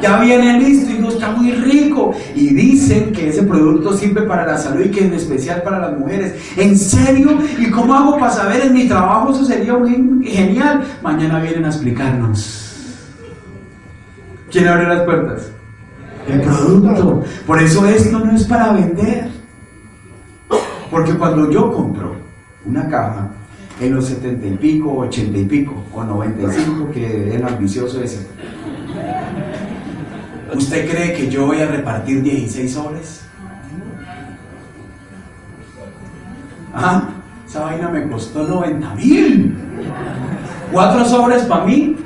[0.00, 2.12] ya viene listo y no está muy rico.
[2.34, 5.98] Y dicen que ese producto sirve para la salud y que en especial para las
[5.98, 6.34] mujeres.
[6.56, 7.38] ¿En serio?
[7.58, 9.30] ¿Y cómo hago para saber en mi trabajo?
[9.30, 10.84] Eso sería muy genial.
[11.02, 12.64] Mañana vienen a explicarnos.
[14.50, 15.50] ¿Quién abre las puertas?
[16.28, 17.24] El producto.
[17.46, 19.28] Por eso esto no es para vender.
[20.90, 22.14] Porque cuando yo compro
[22.64, 23.28] una caja
[23.80, 28.02] en los setenta y pico, ochenta y pico o noventa y cinco, que es ambicioso
[28.02, 28.26] ese,
[30.54, 33.22] ¿Usted cree que yo voy a repartir 16 sobres?
[36.74, 37.02] Ah,
[37.46, 39.56] esa vaina me costó 90 mil.
[40.72, 41.96] Cuatro sobres para mí.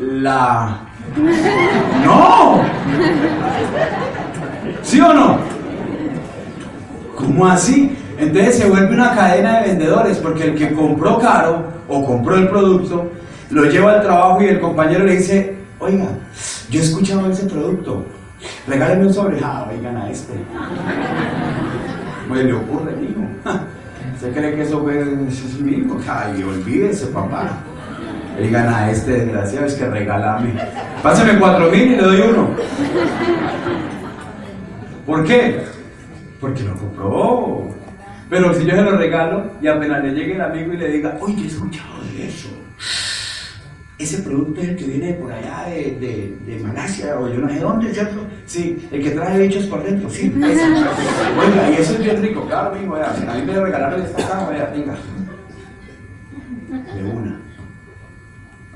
[0.00, 0.80] La...
[2.04, 2.60] No.
[4.82, 5.38] ¿Sí o no?
[7.16, 7.96] ¿Cómo así?
[8.22, 12.48] Entonces se vuelve una cadena de vendedores porque el que compró caro o compró el
[12.48, 13.10] producto
[13.50, 16.06] lo lleva al trabajo y el compañero le dice, oiga,
[16.70, 18.06] yo he escuchado ese producto,
[18.68, 20.34] regáleme un sobre, ah, oigan a este.
[22.28, 23.22] Pues le ocurre, hijo.
[24.14, 25.98] ¿Usted cree que eso es, mi hijo?
[26.08, 27.50] Ay, olvídese, papá.
[28.40, 30.54] Oigan a este desgraciado, es que regálame.
[31.02, 32.50] Páseme cuatro mil y le doy uno.
[35.04, 35.64] ¿Por qué?
[36.40, 37.81] Porque lo compró.
[38.32, 41.18] Pero si yo se lo regalo y apenas le llegue el amigo y le diga,
[41.20, 42.48] oye, he escuchado de eso
[43.98, 47.60] ese producto es el que viene por allá de, de, Malasia o yo no sé
[47.60, 48.26] dónde, ¿cierto?
[48.46, 50.32] Sí, el que trae bichos por dentro, sí.
[50.36, 54.72] Oiga, y eso es bien rico, claro, amigo, a mí me regalaron esta caja, vaya,
[54.74, 54.96] venga.
[56.96, 57.40] De una.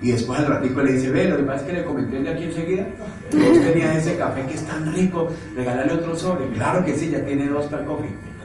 [0.02, 2.44] Y después al ratico le dice, ve, lo pasa es que le comenté de aquí
[2.44, 2.86] enseguida,
[3.32, 6.46] vos tenías ese café que es tan rico, regálale otro sobre.
[6.50, 8.35] Claro que sí, ya tiene dos para el coffee.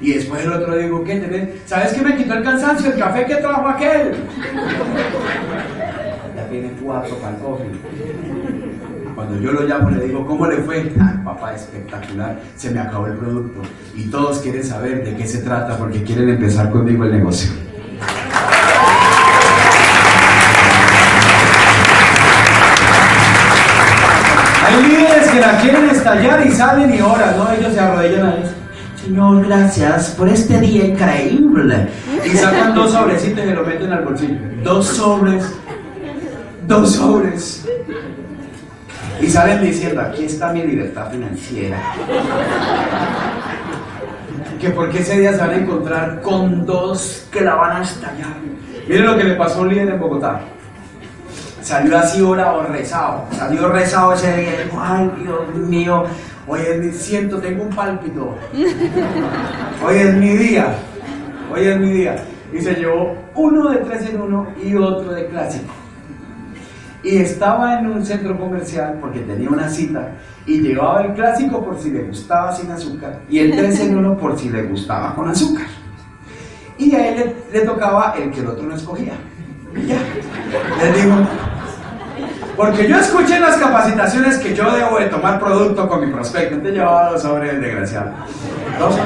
[0.00, 1.48] Y después el otro digo, ¿qué tenés?
[1.66, 2.90] ¿Sabes qué me quitó el cansancio?
[2.92, 4.14] El café que trajo aquel.
[6.34, 7.70] Ya tiene cuatro para el coffee.
[9.14, 10.90] Cuando yo lo llamo le digo, ¿cómo le fue?
[10.98, 12.40] Ah, papá, espectacular.
[12.56, 13.60] Se me acabó el producto.
[13.94, 17.69] Y todos quieren saber de qué se trata porque quieren empezar conmigo el negocio.
[24.70, 27.50] Hay líderes que la quieren estallar y salen y oran, ¿no?
[27.50, 28.44] Ellos se arrodillan ahí.
[29.02, 31.88] Señor, gracias por este día increíble.
[32.24, 34.38] Y sacan dos sobrecitos y lo meten al bolsillo.
[34.62, 35.52] Dos sobres.
[36.66, 37.66] Dos sobres.
[39.20, 41.78] Y salen diciendo, aquí está mi libertad financiera.
[44.60, 48.36] que porque ese día se van a encontrar con dos que la van a estallar.
[48.86, 50.40] Miren lo que le pasó a un líder en Bogotá.
[51.62, 53.24] Salió así orado, rezado.
[53.32, 56.04] Salió rezado ese día y dijo, ay Dios mío,
[56.46, 58.34] hoy es mi, siento, tengo un pálpito.
[59.86, 60.74] Hoy es mi día.
[61.52, 62.16] Hoy es mi día.
[62.52, 65.72] Y se llevó uno de tres en uno y otro de clásico.
[67.02, 70.10] Y estaba en un centro comercial porque tenía una cita
[70.44, 74.18] y llevaba el clásico por si le gustaba sin azúcar y el 3 en 1
[74.18, 75.66] por si le gustaba con azúcar.
[76.76, 79.14] Y a él le, le tocaba el que el otro no escogía.
[79.74, 79.98] Y ya.
[80.82, 81.14] Les digo,
[82.56, 86.54] porque yo escuché las capacitaciones que yo debo de tomar producto con mi prospecto.
[86.54, 88.10] Entonces llevaba dos sobres el desgraciado.
[88.78, 88.96] Dos.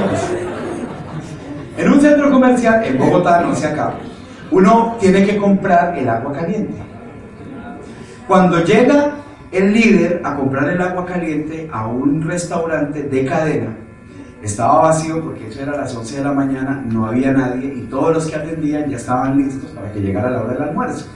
[1.76, 3.94] En un centro comercial, en Bogotá, no sé acá,
[4.50, 6.80] uno tiene que comprar el agua caliente.
[8.28, 9.16] Cuando llega
[9.50, 13.76] el líder a comprar el agua caliente a un restaurante de cadena,
[14.42, 18.14] estaba vacío porque eso era las 11 de la mañana, no había nadie y todos
[18.14, 21.06] los que atendían ya estaban listos para que llegara la hora del almuerzo.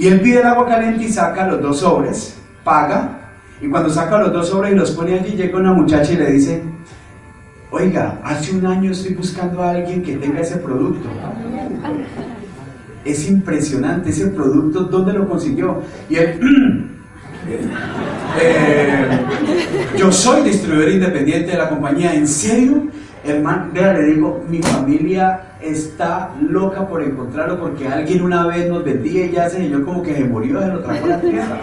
[0.00, 2.34] Y él pide el agua caliente y saca los dos sobres,
[2.64, 3.18] paga,
[3.60, 6.32] y cuando saca los dos sobres y los pone allí, llega una muchacha y le
[6.32, 6.62] dice,
[7.70, 11.06] oiga, hace un año estoy buscando a alguien que tenga ese producto.
[13.04, 15.82] Es impresionante ese producto, ¿dónde lo consiguió?
[16.08, 16.40] Y él,
[18.40, 19.06] eh,
[19.98, 22.84] yo soy distribuidor independiente de la compañía, ¿en serio?
[23.22, 28.82] Hermano, vea, le digo, mi familia está loca por encontrarlo porque alguien una vez nos
[28.82, 31.58] vendía y ya se yo como que se murió, se lo trajo la tierra.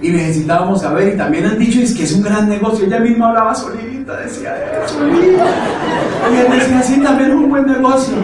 [0.00, 3.30] Y necesitábamos saber, y también han dicho es que es un gran negocio, ella misma
[3.30, 5.44] hablaba solita, decía, eh, solita.
[6.32, 8.14] Y él decía, sí, también es un buen negocio.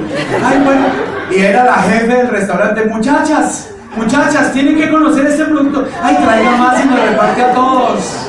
[0.44, 0.86] Ay, bueno.
[1.32, 5.84] Y era la jefe del restaurante, muchachas, muchachas, tienen que conocer este producto.
[6.00, 8.28] Ay, traiga más y me reparte a todos.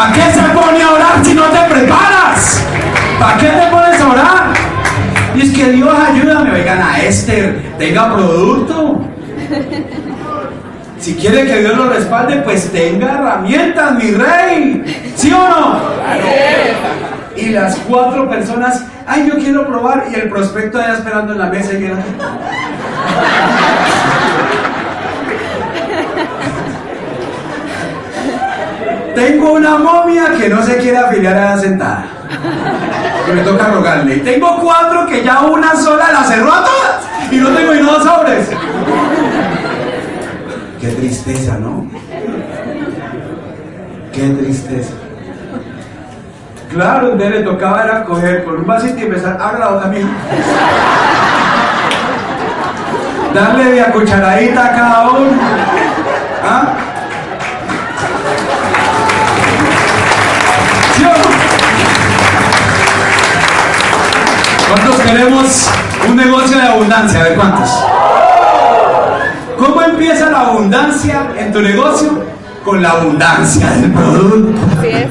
[0.00, 2.64] ¿Para qué se pone a orar si no te preparas?
[3.18, 4.44] ¿Para qué te pones a orar?
[5.34, 9.04] Y es que Dios ayúdame, oigan a Esther, tenga producto.
[10.98, 15.12] Si quiere que Dios lo respalde, pues tenga herramientas, mi rey.
[15.16, 15.80] ¿Sí o no?
[17.36, 20.06] Y las cuatro personas, ay, yo quiero probar.
[20.10, 21.96] Y el prospecto allá esperando en la mesa y era.
[29.20, 32.04] Tengo una momia que no se quiere afiliar a la sentada.
[33.34, 34.16] Me toca rogarle.
[34.16, 37.30] Y tengo cuatro que ya una sola la cerró a todas.
[37.30, 38.48] Y no tengo ni dos sobres.
[40.80, 41.86] Qué tristeza, ¿no?
[44.10, 44.94] Qué tristeza.
[46.72, 50.06] Claro, donde le tocaba era coger con un vasito y empezar, abra la boca mía.
[53.34, 55.30] Darle de a cucharadita a cada uno.
[56.42, 56.89] ¿Ah?
[64.70, 65.70] ¿Cuántos queremos
[66.08, 67.24] un negocio de abundancia?
[67.24, 67.70] ¿De cuántos?
[69.58, 72.22] ¿Cómo empieza la abundancia en tu negocio?
[72.64, 74.60] Con la abundancia del producto.
[74.78, 75.06] Así es.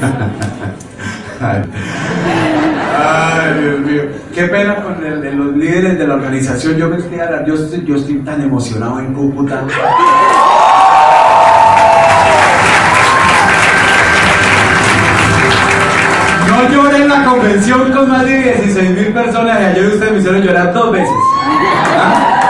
[3.02, 4.02] Ay, Dios mío.
[4.34, 6.76] Qué pena con el- el- los líderes de la organización.
[6.76, 9.62] Yo me estoy, yo estoy, yo estoy tan emocionado en Cúcuta.
[16.50, 20.18] No lloré en la convención con más de 16 mil personas y ayer ustedes me
[20.18, 21.14] hicieron llorar dos veces.
[21.96, 22.40] ¿Ah?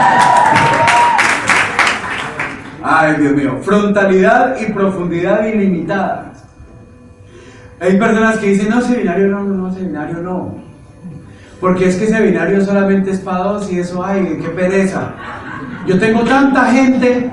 [2.83, 3.59] Ay, Dios mío.
[3.61, 6.33] Frontalidad y profundidad ilimitada.
[7.79, 10.55] Hay personas que dicen, no, seminario no, no, seminario no.
[11.59, 15.13] Porque es que seminario solamente es para dos y eso, ay, qué pereza.
[15.87, 17.29] Yo tengo tanta gente.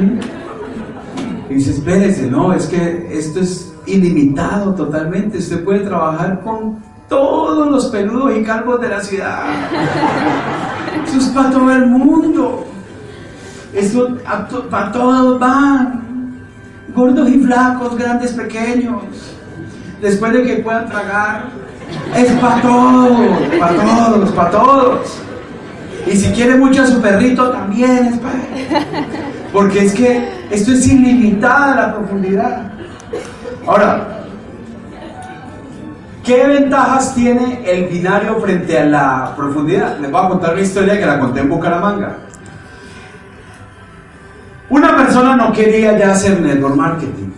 [0.00, 0.18] ¿Mm?
[1.50, 5.38] Y dice, espérese, no, es que esto es ilimitado totalmente.
[5.38, 6.76] Usted puede trabajar con
[7.08, 9.44] todos los peludos y calvos de la ciudad.
[11.06, 12.66] Eso es para todo el mundo.
[13.72, 14.16] Eso
[14.70, 16.08] para todos van
[16.94, 19.02] gordos y flacos, grandes, pequeños,
[20.00, 21.44] después de que puedan tragar,
[22.16, 23.18] es para todos,
[23.58, 25.18] para todos, para todos.
[26.06, 29.06] Y si quiere mucho a su perrito, también es para él.
[29.52, 32.67] Porque es que esto es ilimitada la profundidad.
[33.68, 34.24] Ahora,
[36.24, 39.98] ¿qué ventajas tiene el binario frente a la profundidad?
[39.98, 42.16] Les voy a contar una historia que la conté en Bucaramanga.
[44.70, 47.30] Una persona no quería ya hacer network marketing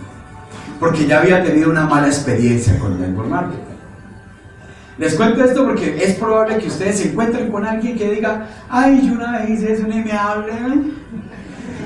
[0.79, 3.65] porque ya había tenido una mala experiencia con network marketing.
[4.99, 9.05] Les cuento esto porque es probable que ustedes se encuentren con alguien que diga, ay,
[9.05, 10.53] yo una vez hice eso, ni me hable,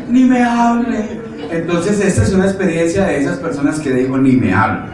[0.06, 1.23] ni me hable.
[1.50, 4.84] Entonces esta es una experiencia de esas personas que dijo ni me hablo.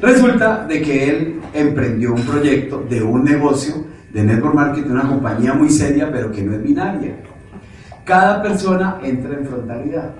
[0.00, 5.54] Resulta de que él emprendió un proyecto de un negocio de network marketing, una compañía
[5.54, 7.16] muy seria pero que no es binaria.
[8.04, 10.10] Cada persona entra en frontalidad.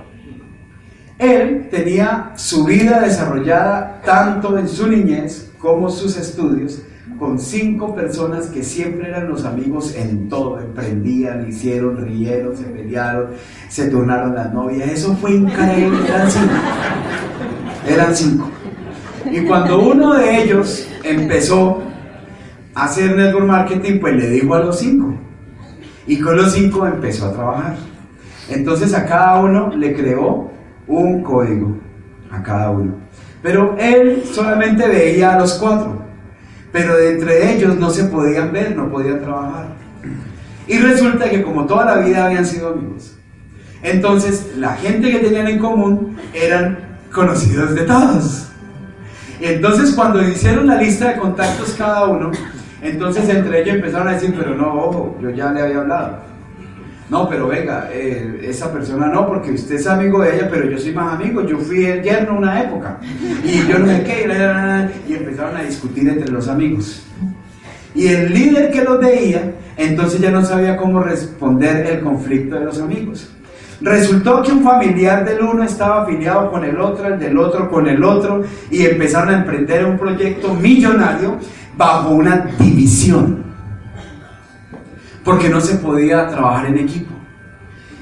[1.19, 6.83] Él tenía su vida desarrollada tanto en su niñez como sus estudios
[7.19, 13.29] con cinco personas que siempre eran los amigos en todo, emprendían, hicieron, rieron, se pelearon,
[13.69, 16.55] se turnaron las novias, eso fue increíble, eran cinco,
[17.87, 18.51] eran cinco.
[19.31, 21.83] Y cuando uno de ellos empezó
[22.75, 25.15] a hacer network marketing, pues le dijo a los cinco,
[26.07, 27.77] y con los cinco empezó a trabajar.
[28.49, 30.51] Entonces a cada uno le creó
[30.87, 31.77] un código,
[32.31, 32.95] a cada uno.
[33.43, 36.00] Pero él solamente veía a los cuatro
[36.73, 39.67] pero de entre ellos no se podían ver, no podían trabajar.
[40.67, 43.17] Y resulta que como toda la vida habían sido amigos,
[43.83, 46.79] entonces la gente que tenían en común eran
[47.13, 48.47] conocidos de todos.
[49.41, 52.31] Entonces cuando hicieron la lista de contactos cada uno,
[52.83, 56.30] entonces entre ellos empezaron a decir, pero no, ojo, yo ya le había hablado.
[57.11, 60.79] No, pero venga, eh, esa persona no, porque usted es amigo de ella, pero yo
[60.79, 61.45] soy más amigo.
[61.45, 62.99] Yo fui el yerno una época.
[63.45, 64.91] Y yo no sé qué.
[65.09, 67.05] Y empezaron a discutir entre los amigos.
[67.97, 72.67] Y el líder que los veía, entonces ya no sabía cómo responder el conflicto de
[72.67, 73.29] los amigos.
[73.81, 77.89] Resultó que un familiar del uno estaba afiliado con el otro, el del otro con
[77.89, 81.39] el otro, y empezaron a emprender un proyecto millonario
[81.77, 83.50] bajo una división
[85.25, 87.15] porque no se podía trabajar en equipo.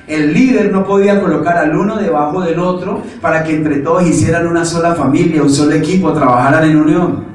[0.06, 4.46] El líder no podía colocar al uno debajo del otro para que entre todos hicieran
[4.46, 7.28] una sola familia, un solo equipo, trabajaran en unión.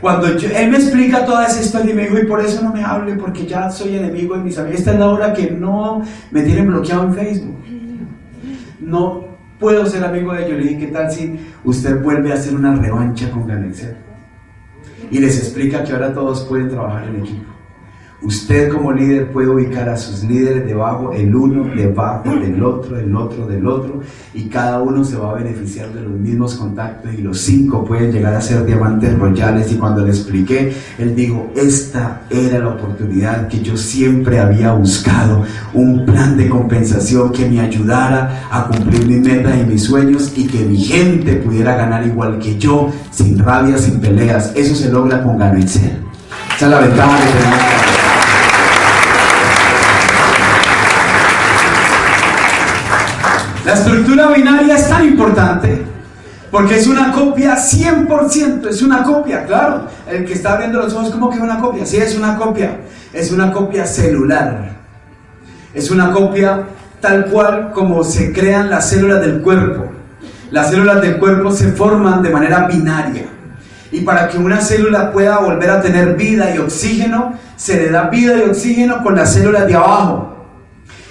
[0.00, 2.82] Cuando él me explica toda esa historia y me dijo, y por eso no me
[2.82, 4.80] hable, porque ya soy enemigo de mis amigos.
[4.80, 6.02] Esta es la hora que no
[6.32, 7.56] me tienen bloqueado en Facebook.
[8.80, 9.24] No
[9.60, 10.58] puedo ser amigo de ellos.
[10.58, 13.96] Le dije, ¿qué tal si usted vuelve a hacer una revancha con Ganexer?
[15.10, 17.51] Y les explica que ahora todos pueden trabajar en equipo.
[18.24, 23.16] Usted como líder puede ubicar a sus líderes debajo, el uno debajo del otro, el
[23.16, 24.00] otro del otro,
[24.32, 28.12] y cada uno se va a beneficiar de los mismos contactos y los cinco pueden
[28.12, 29.72] llegar a ser diamantes royales.
[29.72, 35.42] Y cuando le expliqué, él dijo, esta era la oportunidad que yo siempre había buscado,
[35.74, 40.46] un plan de compensación que me ayudara a cumplir mis metas y mis sueños y
[40.46, 44.52] que mi gente pudiera ganar igual que yo, sin rabia, sin peleas.
[44.54, 45.90] Eso se logra con ganar Esa
[46.60, 47.91] es la ventaja que tenemos.
[53.64, 55.92] La estructura binaria es tan importante
[56.52, 59.86] porque es una copia 100%, es una copia, claro.
[60.06, 61.86] El que está abriendo los ojos, ¿cómo que es una copia?
[61.86, 62.76] Sí, es una copia.
[63.10, 64.72] Es una copia celular.
[65.72, 66.64] Es una copia
[67.00, 69.86] tal cual como se crean las células del cuerpo.
[70.50, 73.24] Las células del cuerpo se forman de manera binaria.
[73.90, 78.10] Y para que una célula pueda volver a tener vida y oxígeno, se le da
[78.10, 80.48] vida y oxígeno con las células de abajo.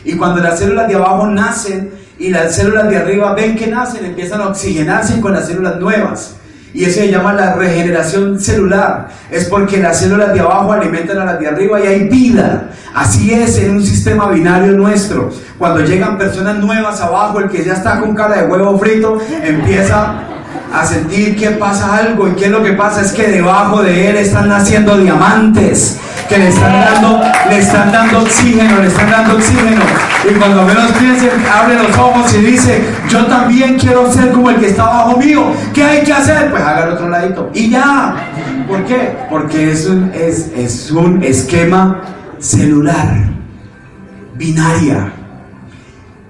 [0.04, 4.06] Y cuando las células de abajo nacen, y las células de arriba ven que nacen,
[4.06, 6.36] empiezan a oxigenarse con las células nuevas.
[6.72, 9.10] Y eso se llama la regeneración celular.
[9.32, 12.70] Es porque las células de abajo alimentan a las de arriba y hay vida.
[12.94, 15.32] Así es en un sistema binario nuestro.
[15.58, 20.31] Cuando llegan personas nuevas abajo, el que ya está con cara de huevo frito empieza
[20.74, 22.28] a sentir que pasa algo.
[22.28, 23.02] ¿Y qué es lo que pasa?
[23.02, 25.98] Es que debajo de él están naciendo diamantes
[26.30, 29.82] que le están dando, le están dando oxígeno, le están dando oxígeno.
[30.30, 34.56] Y cuando menos piensen, abre los ojos y dice, yo también quiero ser como el
[34.58, 35.52] que está abajo mío.
[35.74, 36.50] ¿Qué hay que hacer?
[36.50, 37.50] Pues haga el otro ladito.
[37.54, 38.16] Y ya.
[38.68, 39.18] ¿Por qué?
[39.30, 42.02] Porque es un, es, es un esquema
[42.40, 43.26] celular,
[44.36, 45.12] binaria.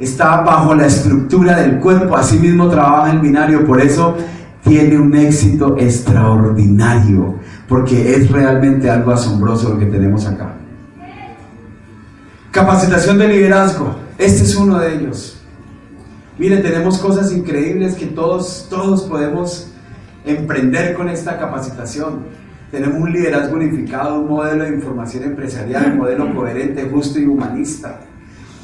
[0.02, 4.18] Está bajo la estructura del cuerpo, así mismo trabaja el binario, por eso
[4.64, 7.40] tiene un éxito extraordinario
[7.72, 10.56] porque es realmente algo asombroso lo que tenemos acá.
[12.52, 15.42] Capacitación de liderazgo, este es uno de ellos.
[16.38, 19.72] Miren, tenemos cosas increíbles que todos, todos podemos
[20.26, 22.26] emprender con esta capacitación.
[22.72, 28.02] Tenemos un liderazgo unificado, un modelo de información empresarial, un modelo coherente, justo y humanista.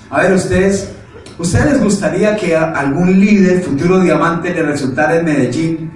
[0.10, 0.92] A ver, ustedes,
[1.38, 5.92] ¿ustedes les gustaría que algún líder, futuro diamante, le resultara en Medellín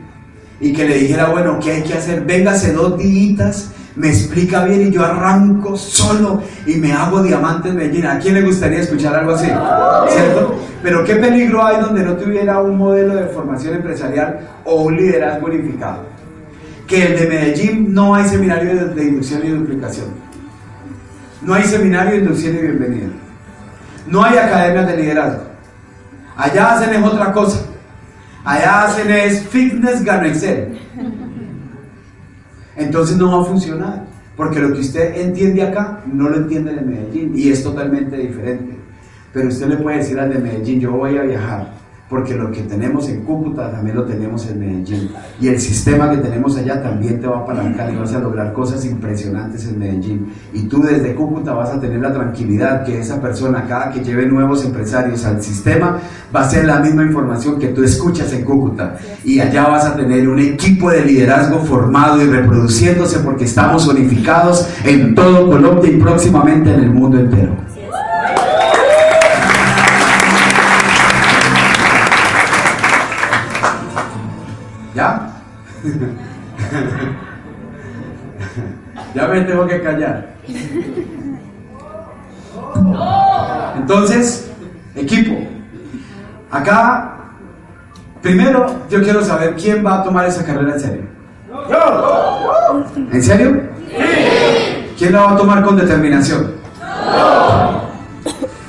[0.60, 2.24] y que le dijera, bueno, ¿qué hay que hacer?
[2.24, 7.76] Véngase dos días, me explica bien y yo arranco solo y me hago diamante en
[7.76, 8.06] Medellín.
[8.06, 9.48] ¿A quién le gustaría escuchar algo así?
[10.10, 10.56] ¿Cierto?
[10.84, 15.48] Pero qué peligro hay donde no tuviera un modelo de formación empresarial o un liderazgo
[15.48, 16.06] unificado.
[16.88, 20.08] Que el de Medellín no hay seminario de, inducción y duplicación.
[21.42, 23.08] No hay seminario de inducción y bienvenida.
[24.08, 25.44] No hay academias de liderazgo.
[26.36, 27.66] Allá hacen es otra cosa.
[28.44, 30.28] Allá hacen es fitness gano.
[32.76, 34.06] Entonces no va a funcionar.
[34.36, 38.78] Porque lo que usted entiende acá no lo entiende en Medellín y es totalmente diferente.
[39.34, 41.81] Pero usted le puede decir al de Medellín, yo voy a viajar
[42.12, 45.12] porque lo que tenemos en Cúcuta también lo tenemos en Medellín.
[45.40, 48.52] Y el sistema que tenemos allá también te va a apalancar y vas a lograr
[48.52, 50.34] cosas impresionantes en Medellín.
[50.54, 54.26] Y tú desde Cúcuta vas a tener la tranquilidad que esa persona, cada que lleve
[54.26, 56.00] nuevos empresarios al sistema,
[56.36, 58.98] va a ser la misma información que tú escuchas en Cúcuta.
[59.24, 64.68] Y allá vas a tener un equipo de liderazgo formado y reproduciéndose porque estamos unificados
[64.84, 67.71] en todo Colombia y próximamente en el mundo entero.
[79.16, 79.28] ¿Ya?
[79.28, 80.36] me tengo que callar.
[83.78, 84.50] Entonces,
[84.96, 85.38] equipo.
[86.50, 87.18] Acá,
[88.22, 91.04] primero yo quiero saber quién va a tomar esa carrera en serio.
[93.12, 93.62] ¿En serio?
[94.98, 96.52] ¿Quién la va a tomar con determinación?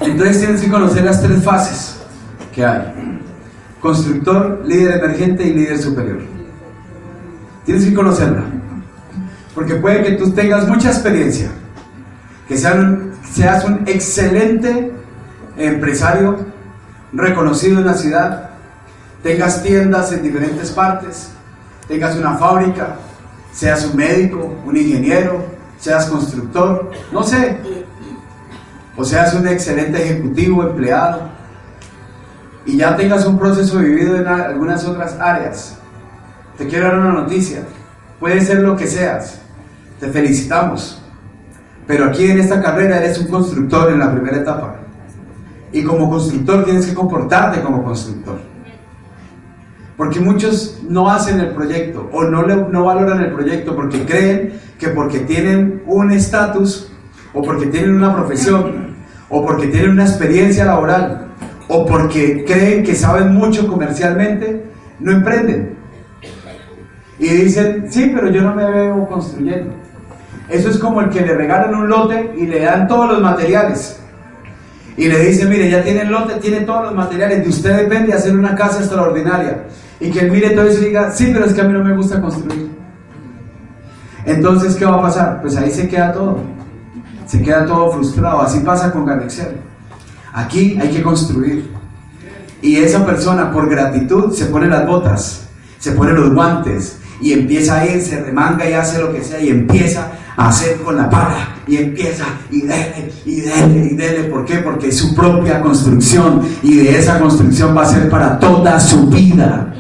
[0.01, 2.03] Entonces tienes que conocer las tres fases
[2.53, 3.13] que hay
[3.83, 6.32] constructor, líder emergente y líder superior.
[7.65, 8.43] Tienes que conocerla.
[9.55, 11.51] Porque puede que tú tengas mucha experiencia,
[12.49, 14.93] que seas un excelente
[15.57, 16.47] empresario
[17.13, 18.51] reconocido en la ciudad,
[19.23, 21.31] tengas tiendas en diferentes partes,
[21.87, 22.97] tengas una fábrica,
[23.53, 25.45] seas un médico, un ingeniero,
[25.79, 27.59] seas constructor, no sé,
[28.97, 31.29] o seas un excelente ejecutivo, empleado,
[32.65, 35.79] y ya tengas un proceso vivido en algunas otras áreas,
[36.63, 37.65] te quiero dar una noticia.
[38.21, 39.41] Puede ser lo que seas.
[39.99, 41.03] Te felicitamos.
[41.87, 44.77] Pero aquí en esta carrera eres un constructor en la primera etapa.
[45.73, 48.39] Y como constructor tienes que comportarte como constructor.
[49.97, 54.89] Porque muchos no hacen el proyecto o no, no valoran el proyecto porque creen que
[54.89, 56.93] porque tienen un estatus
[57.35, 58.95] o porque tienen una profesión
[59.29, 61.27] o porque tienen una experiencia laboral
[61.69, 64.65] o porque creen que saben mucho comercialmente,
[65.01, 65.82] no emprenden.
[67.19, 69.73] Y dicen, sí, pero yo no me veo construyendo.
[70.49, 73.99] Eso es como el que le regalan un lote y le dan todos los materiales.
[74.97, 78.13] Y le dicen, mire, ya tiene el lote, tiene todos los materiales, de usted depende
[78.13, 79.65] hacer una casa extraordinaria.
[80.01, 81.85] Y que él mire todo eso y diga, sí, pero es que a mí no
[81.85, 82.71] me gusta construir.
[84.27, 85.41] Entonces, ¿qué va a pasar?
[85.41, 86.41] Pues ahí se queda todo.
[87.27, 88.43] Se queda todo frustrado.
[88.43, 89.57] Así pasa con Ganexel.
[90.33, 91.71] Aquí hay que construir.
[92.61, 95.49] Y esa persona por gratitud se pone las botas,
[95.79, 99.41] se pone los guantes y empieza a ir, se remanga y hace lo que sea
[99.41, 104.25] y empieza a hacer con la pala y empieza y dele y dele y dele.
[104.25, 104.57] ¿Por qué?
[104.57, 109.07] Porque es su propia construcción y de esa construcción va a ser para toda su
[109.07, 109.73] vida.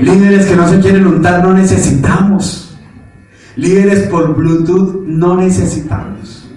[0.00, 2.76] Líderes que no se quieren untar no necesitamos.
[3.56, 6.48] Líderes por Bluetooth no necesitamos.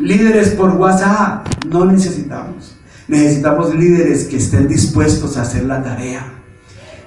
[0.00, 2.76] Líderes por WhatsApp no necesitamos.
[3.06, 6.24] Necesitamos líderes que estén dispuestos a hacer la tarea,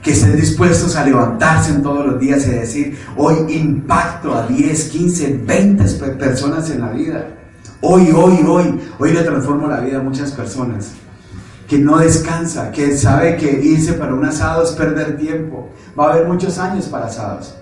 [0.08, 4.86] que estén dispuestos a levantarse en todos los días y decir, hoy impacto a 10,
[4.86, 7.28] 15, 20 personas en la vida.
[7.82, 10.94] Hoy, hoy, hoy, hoy le transformo la vida a muchas personas.
[11.68, 15.72] Que no descansa, que sabe que irse para un asado es perder tiempo.
[16.00, 17.58] Va a haber muchos años para asados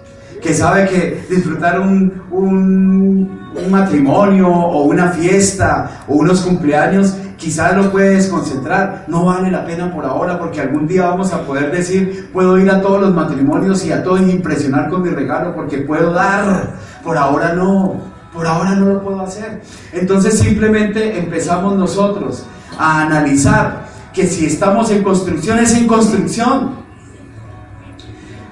[0.46, 7.16] que sabe que disfrutar un, un, matrimonio o una fiesta o unos cumpleaños
[7.46, 11.44] quizás lo puede desconcentrar, no vale la pena por ahora porque algún día vamos a
[11.44, 15.54] poder decir, puedo ir a todos los matrimonios y a todos impresionar con mi regalo
[15.54, 16.72] porque puedo dar,
[17.04, 18.02] por ahora no,
[18.34, 19.62] por ahora no lo puedo hacer.
[19.94, 22.48] Entonces simplemente empezamos nosotros
[22.80, 26.78] a analizar que si estamos en construcción es en construcción.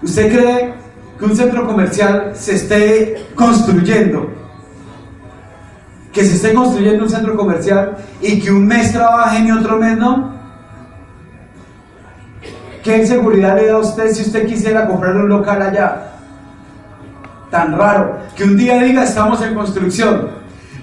[0.04, 0.74] ¿Usted cree
[1.18, 4.30] que un centro comercial se esté construyendo,
[6.14, 9.98] que se esté construyendo un centro comercial y que un mes trabaje y otro mes
[9.98, 10.32] no?
[12.84, 16.12] ¿Qué inseguridad le da a usted si usted quisiera comprar un local allá?
[17.50, 18.20] Tan raro.
[18.36, 20.30] Que un día diga estamos en construcción.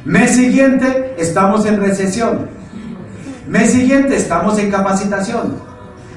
[0.04, 2.48] Mes siguiente estamos en recesión.
[3.46, 5.56] Mes siguiente estamos en capacitación.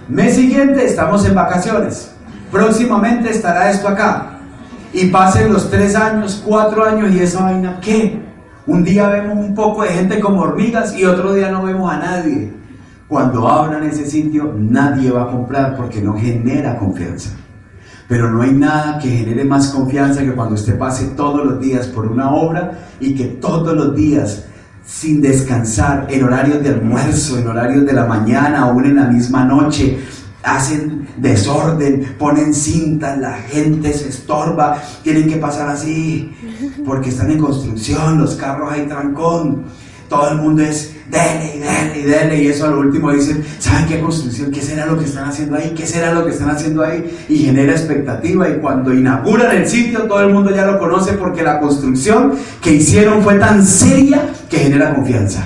[0.10, 2.14] Mes siguiente estamos en vacaciones
[2.54, 4.28] próximamente estará esto acá.
[4.94, 8.22] Y pasen los tres años, cuatro años y esa vaina, ¿qué?
[8.66, 11.98] Un día vemos un poco de gente como hormigas y otro día no vemos a
[11.98, 12.54] nadie.
[13.10, 17.32] Cuando abran ese sitio, nadie va a comprar porque no genera confianza.
[18.08, 21.88] Pero no hay nada que genere más confianza que cuando usted pase todos los días
[21.88, 22.72] por una obra
[23.02, 24.46] y que todos los días
[24.86, 29.46] sin descansar, en horarios de almuerzo, en horarios de la mañana, aún en la misma
[29.46, 30.00] noche,
[30.44, 36.32] hacen desorden, ponen cintas, la gente se estorba, tienen que pasar así,
[36.86, 39.64] porque están en construcción, los carros hay trancón,
[40.10, 43.88] todo el mundo es dele y dele y dele, y eso al último dicen, ¿saben
[43.88, 44.52] qué construcción?
[44.52, 45.74] ¿Qué será lo que están haciendo ahí?
[45.76, 47.26] ¿Qué será lo que están haciendo ahí?
[47.30, 51.44] Y genera expectativa, y cuando inauguran el sitio, todo el mundo ya lo conoce porque
[51.44, 55.46] la construcción que hicieron fue tan seria que genera confianza.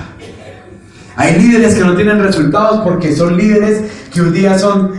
[1.16, 3.82] Hay líderes que no tienen resultados porque son líderes
[4.12, 4.92] que un día son,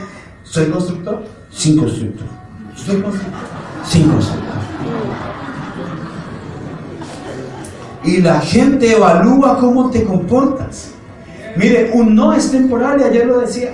[0.49, 1.23] ¿soy constructor?
[1.51, 2.27] Sin constructor.
[2.75, 3.41] ¿Soy constructor?
[3.85, 4.49] Sin constructor.
[8.03, 10.91] Y la gente evalúa cómo te comportas.
[11.55, 13.71] Mire, un no es temporal y ayer lo decía.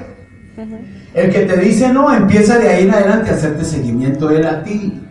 [1.13, 4.63] El que te dice no empieza de ahí en adelante a hacerte seguimiento él a
[4.63, 5.01] ti.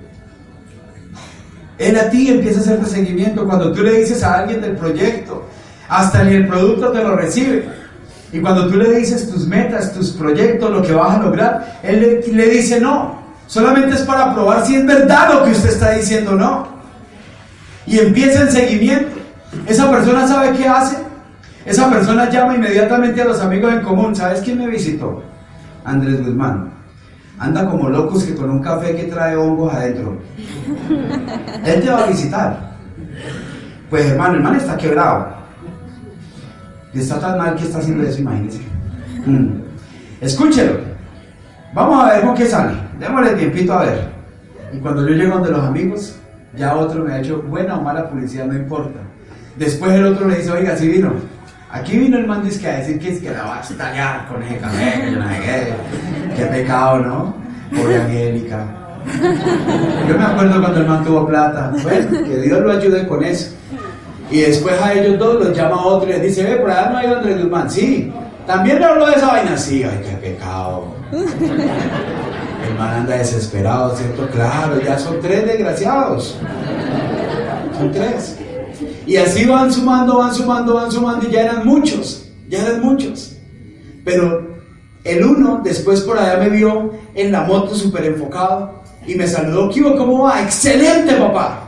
[1.78, 5.46] Él a ti empieza a hacerte seguimiento cuando tú le dices a alguien del proyecto,
[5.88, 7.64] hasta ni el producto te lo recibe.
[8.34, 12.20] Y cuando tú le dices tus metas, tus proyectos, lo que vas a lograr, él
[12.32, 13.22] le, dice no.
[13.46, 16.66] Solamente es para probar si es verdad lo que usted está diciendo no.
[17.86, 19.20] Y empieza el seguimiento.
[19.68, 20.96] Esa persona sabe qué hace.
[21.64, 24.16] Esa persona llama inmediatamente a los amigos en común.
[24.16, 25.22] ¿Sabes quién me visitó?
[25.84, 26.72] Andrés Guzmán.
[27.38, 30.18] Anda como locos que con un café que trae hongos adentro.
[31.64, 32.74] Él te va a visitar.
[33.88, 35.33] Pues hermano, hermano está quebrado
[37.00, 38.60] está tan mal que está haciendo eso, imagínense.
[39.26, 39.48] Mm.
[40.20, 40.78] Escúchelo.
[41.72, 42.74] Vamos a ver con qué sale.
[42.98, 44.08] Démosle tiempito a ver.
[44.72, 46.16] Y cuando yo llego donde los amigos,
[46.56, 49.00] ya otro me ha hecho buena o mala publicidad, no importa.
[49.56, 51.12] Después el otro le dice, oiga, si vino.
[51.70, 54.40] Aquí vino el man que a decir que es que la va a estallar con
[54.42, 55.74] ese café, yo no sé.
[56.36, 57.34] Qué pecado, ¿no?
[57.76, 58.64] Pobre Angélica.
[60.08, 61.72] Yo me acuerdo cuando el man tuvo plata.
[61.82, 63.56] Bueno, que Dios lo ayude con eso.
[64.30, 66.98] Y después a ellos dos los llama otro y les dice, ve, por allá no
[66.98, 67.70] hay Andrés Guzmán.
[67.70, 68.12] Sí,
[68.46, 69.56] también le habló de esa vaina.
[69.56, 70.86] Sí, ay, qué pecado.
[71.12, 74.26] El man anda desesperado, ¿cierto?
[74.28, 76.36] Claro, ya son tres desgraciados.
[77.76, 78.38] Son tres.
[79.06, 83.36] Y así van sumando, van sumando, van sumando y ya eran muchos, ya eran muchos.
[84.04, 84.54] Pero
[85.04, 89.70] el uno después por allá me vio en la moto súper enfocado y me saludó,
[89.70, 90.42] ¿qué ¿Cómo va?
[90.42, 91.63] Excelente, papá.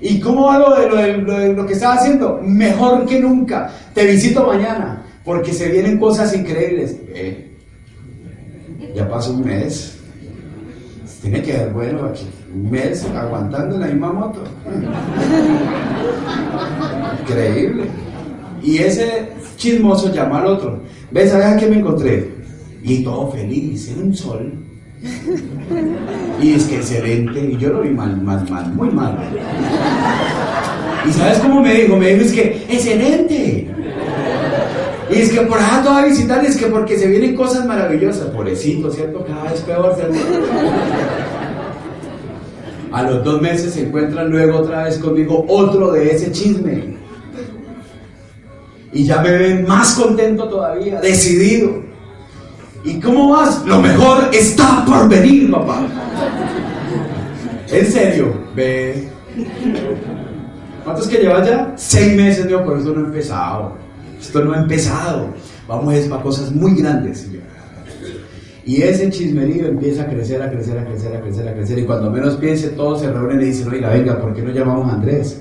[0.00, 2.40] ¿Y cómo va lo de, lo, que estaba haciendo?
[2.42, 3.70] Mejor que nunca.
[3.94, 6.96] Te visito mañana, porque se vienen cosas increíbles.
[7.14, 7.56] Eh,
[8.94, 9.98] ya pasó un mes.
[11.20, 14.44] Tiene que ver, bueno, aquí, un mes aguantando la misma moto.
[17.22, 17.84] Increíble.
[18.62, 20.82] Y ese chismoso llama al otro.
[21.10, 21.30] ¿Ves?
[21.30, 22.34] ¿Sabes a qué me encontré?
[22.82, 24.67] Y todo feliz, en un sol.
[26.40, 29.16] Y es que excelente, y yo lo vi mal, mal, mal, muy mal.
[31.08, 31.96] ¿Y sabes cómo me dijo?
[31.96, 33.68] Me dijo, es que excelente.
[35.10, 38.26] Y es que por allá toda visitar, es que porque se vienen cosas maravillosas.
[38.26, 39.24] Pobrecito, ¿cierto?
[39.24, 39.96] Cada vez peor,
[42.92, 46.96] A los dos meses se encuentran luego otra vez conmigo otro de ese chisme.
[48.92, 51.87] Y ya me ven más contento todavía, decidido.
[52.84, 53.64] ¿Y cómo vas?
[53.64, 55.82] Lo mejor está por venir, papá.
[57.70, 59.08] En serio, ve.
[60.84, 61.72] ¿Cuántos que llevas ya?
[61.76, 63.76] Seis meses, digo, por esto no ha empezado.
[64.18, 65.28] Esto no ha empezado.
[65.66, 67.28] Vamos a para cosas muy grandes.
[68.68, 71.78] Y ese chismerío empieza a crecer, a crecer, a crecer, a crecer, a crecer.
[71.78, 74.92] Y cuando menos piense, todos se reúnen y dicen, oiga, venga, ¿por qué no llamamos
[74.92, 75.40] a Andrés?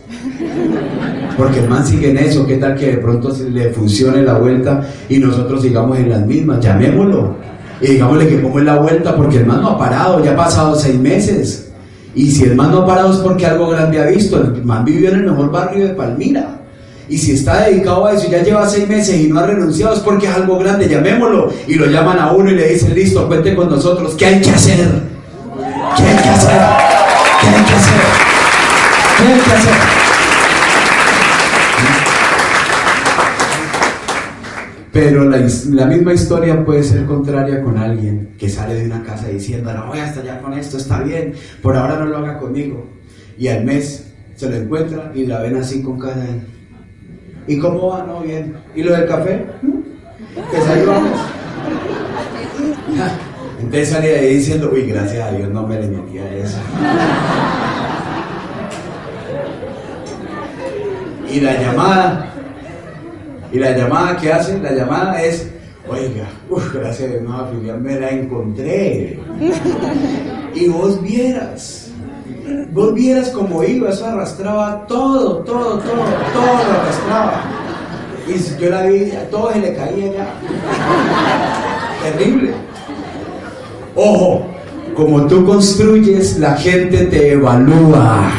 [1.37, 2.47] Porque el man sigue en eso.
[2.47, 6.61] ¿Qué tal que de pronto le funcione la vuelta y nosotros sigamos en las mismas?
[6.61, 7.35] Llamémoslo.
[7.81, 10.37] Y digámosle que pongo en la vuelta porque el man no ha parado, ya ha
[10.37, 11.73] pasado seis meses.
[12.15, 14.41] Y si el man no ha parado es porque algo grande ha visto.
[14.41, 16.61] El man vivió en el mejor barrio de Palmira.
[17.09, 19.95] Y si está dedicado a eso y ya lleva seis meses y no ha renunciado,
[19.95, 21.53] es porque es algo grande, llamémoslo.
[21.67, 24.15] Y lo llaman a uno y le dicen, listo, cuente con nosotros.
[24.15, 24.77] ¿Qué hay que hacer?
[25.95, 26.61] ¿Qué hay que hacer?
[27.41, 28.01] ¿Qué hay que hacer?
[29.17, 29.97] ¿Qué hay que hacer?
[34.91, 39.71] Pero la, misma historia puede ser contraria con alguien que sale de una casa diciendo,
[39.71, 42.89] no voy a estallar con esto, está bien, por ahora no lo haga conmigo.
[43.37, 46.56] Y al mes se lo encuentra y la ven así con cara de
[47.47, 48.03] ¿Y cómo va?
[48.03, 48.55] No, bien.
[48.75, 49.45] ¿Y lo del café?
[50.51, 51.19] Pues ahí vamos.
[53.59, 56.57] Entonces salí de ahí diciendo, uy, gracias a Dios no me le metí a eso.
[61.29, 62.33] Y la llamada,
[63.51, 65.51] y la llamada que hace, la llamada es,
[65.87, 69.19] oiga, uf, gracias a Dios, no, filial me la encontré.
[70.55, 71.86] Y vos vieras
[72.71, 76.03] Vos vieras cómo iba, eso arrastraba todo, todo, todo,
[76.33, 77.41] todo lo arrastraba.
[78.27, 80.27] Y yo la vi, a todos se le caía ya.
[82.03, 82.53] Terrible.
[83.95, 84.45] Ojo,
[84.95, 88.31] como tú construyes, la gente te evalúa.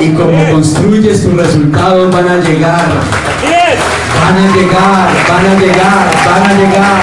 [0.00, 2.88] Y como construyes, tus resultados van a llegar.
[4.20, 7.02] Van a llegar, van a llegar, van a llegar.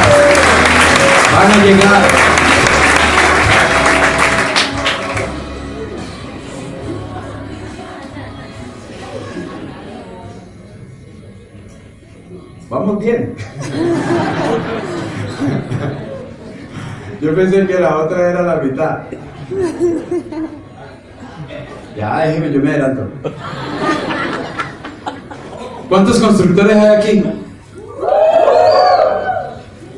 [1.34, 2.21] Van a llegar.
[13.00, 13.36] Bien.
[17.22, 19.00] Yo pensé que la otra era la mitad.
[21.96, 23.10] Ya, déjeme, yo me adelanto.
[25.90, 27.24] ¿Cuántos constructores hay aquí?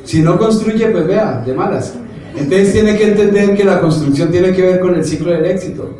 [0.03, 1.95] Si no construye, pues vea, de malas.
[2.35, 5.99] Entonces tiene que entender que la construcción tiene que ver con el ciclo del éxito.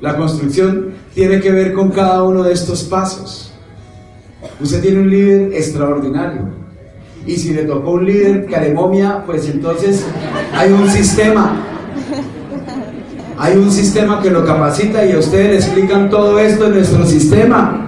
[0.00, 3.47] La construcción tiene que ver con cada uno de estos pasos.
[4.60, 6.42] Usted tiene un líder extraordinario.
[7.26, 10.04] Y si le tocó un líder caremomia, pues entonces
[10.54, 11.64] hay un sistema.
[13.36, 17.06] Hay un sistema que lo capacita y a ustedes le explican todo esto en nuestro
[17.06, 17.87] sistema.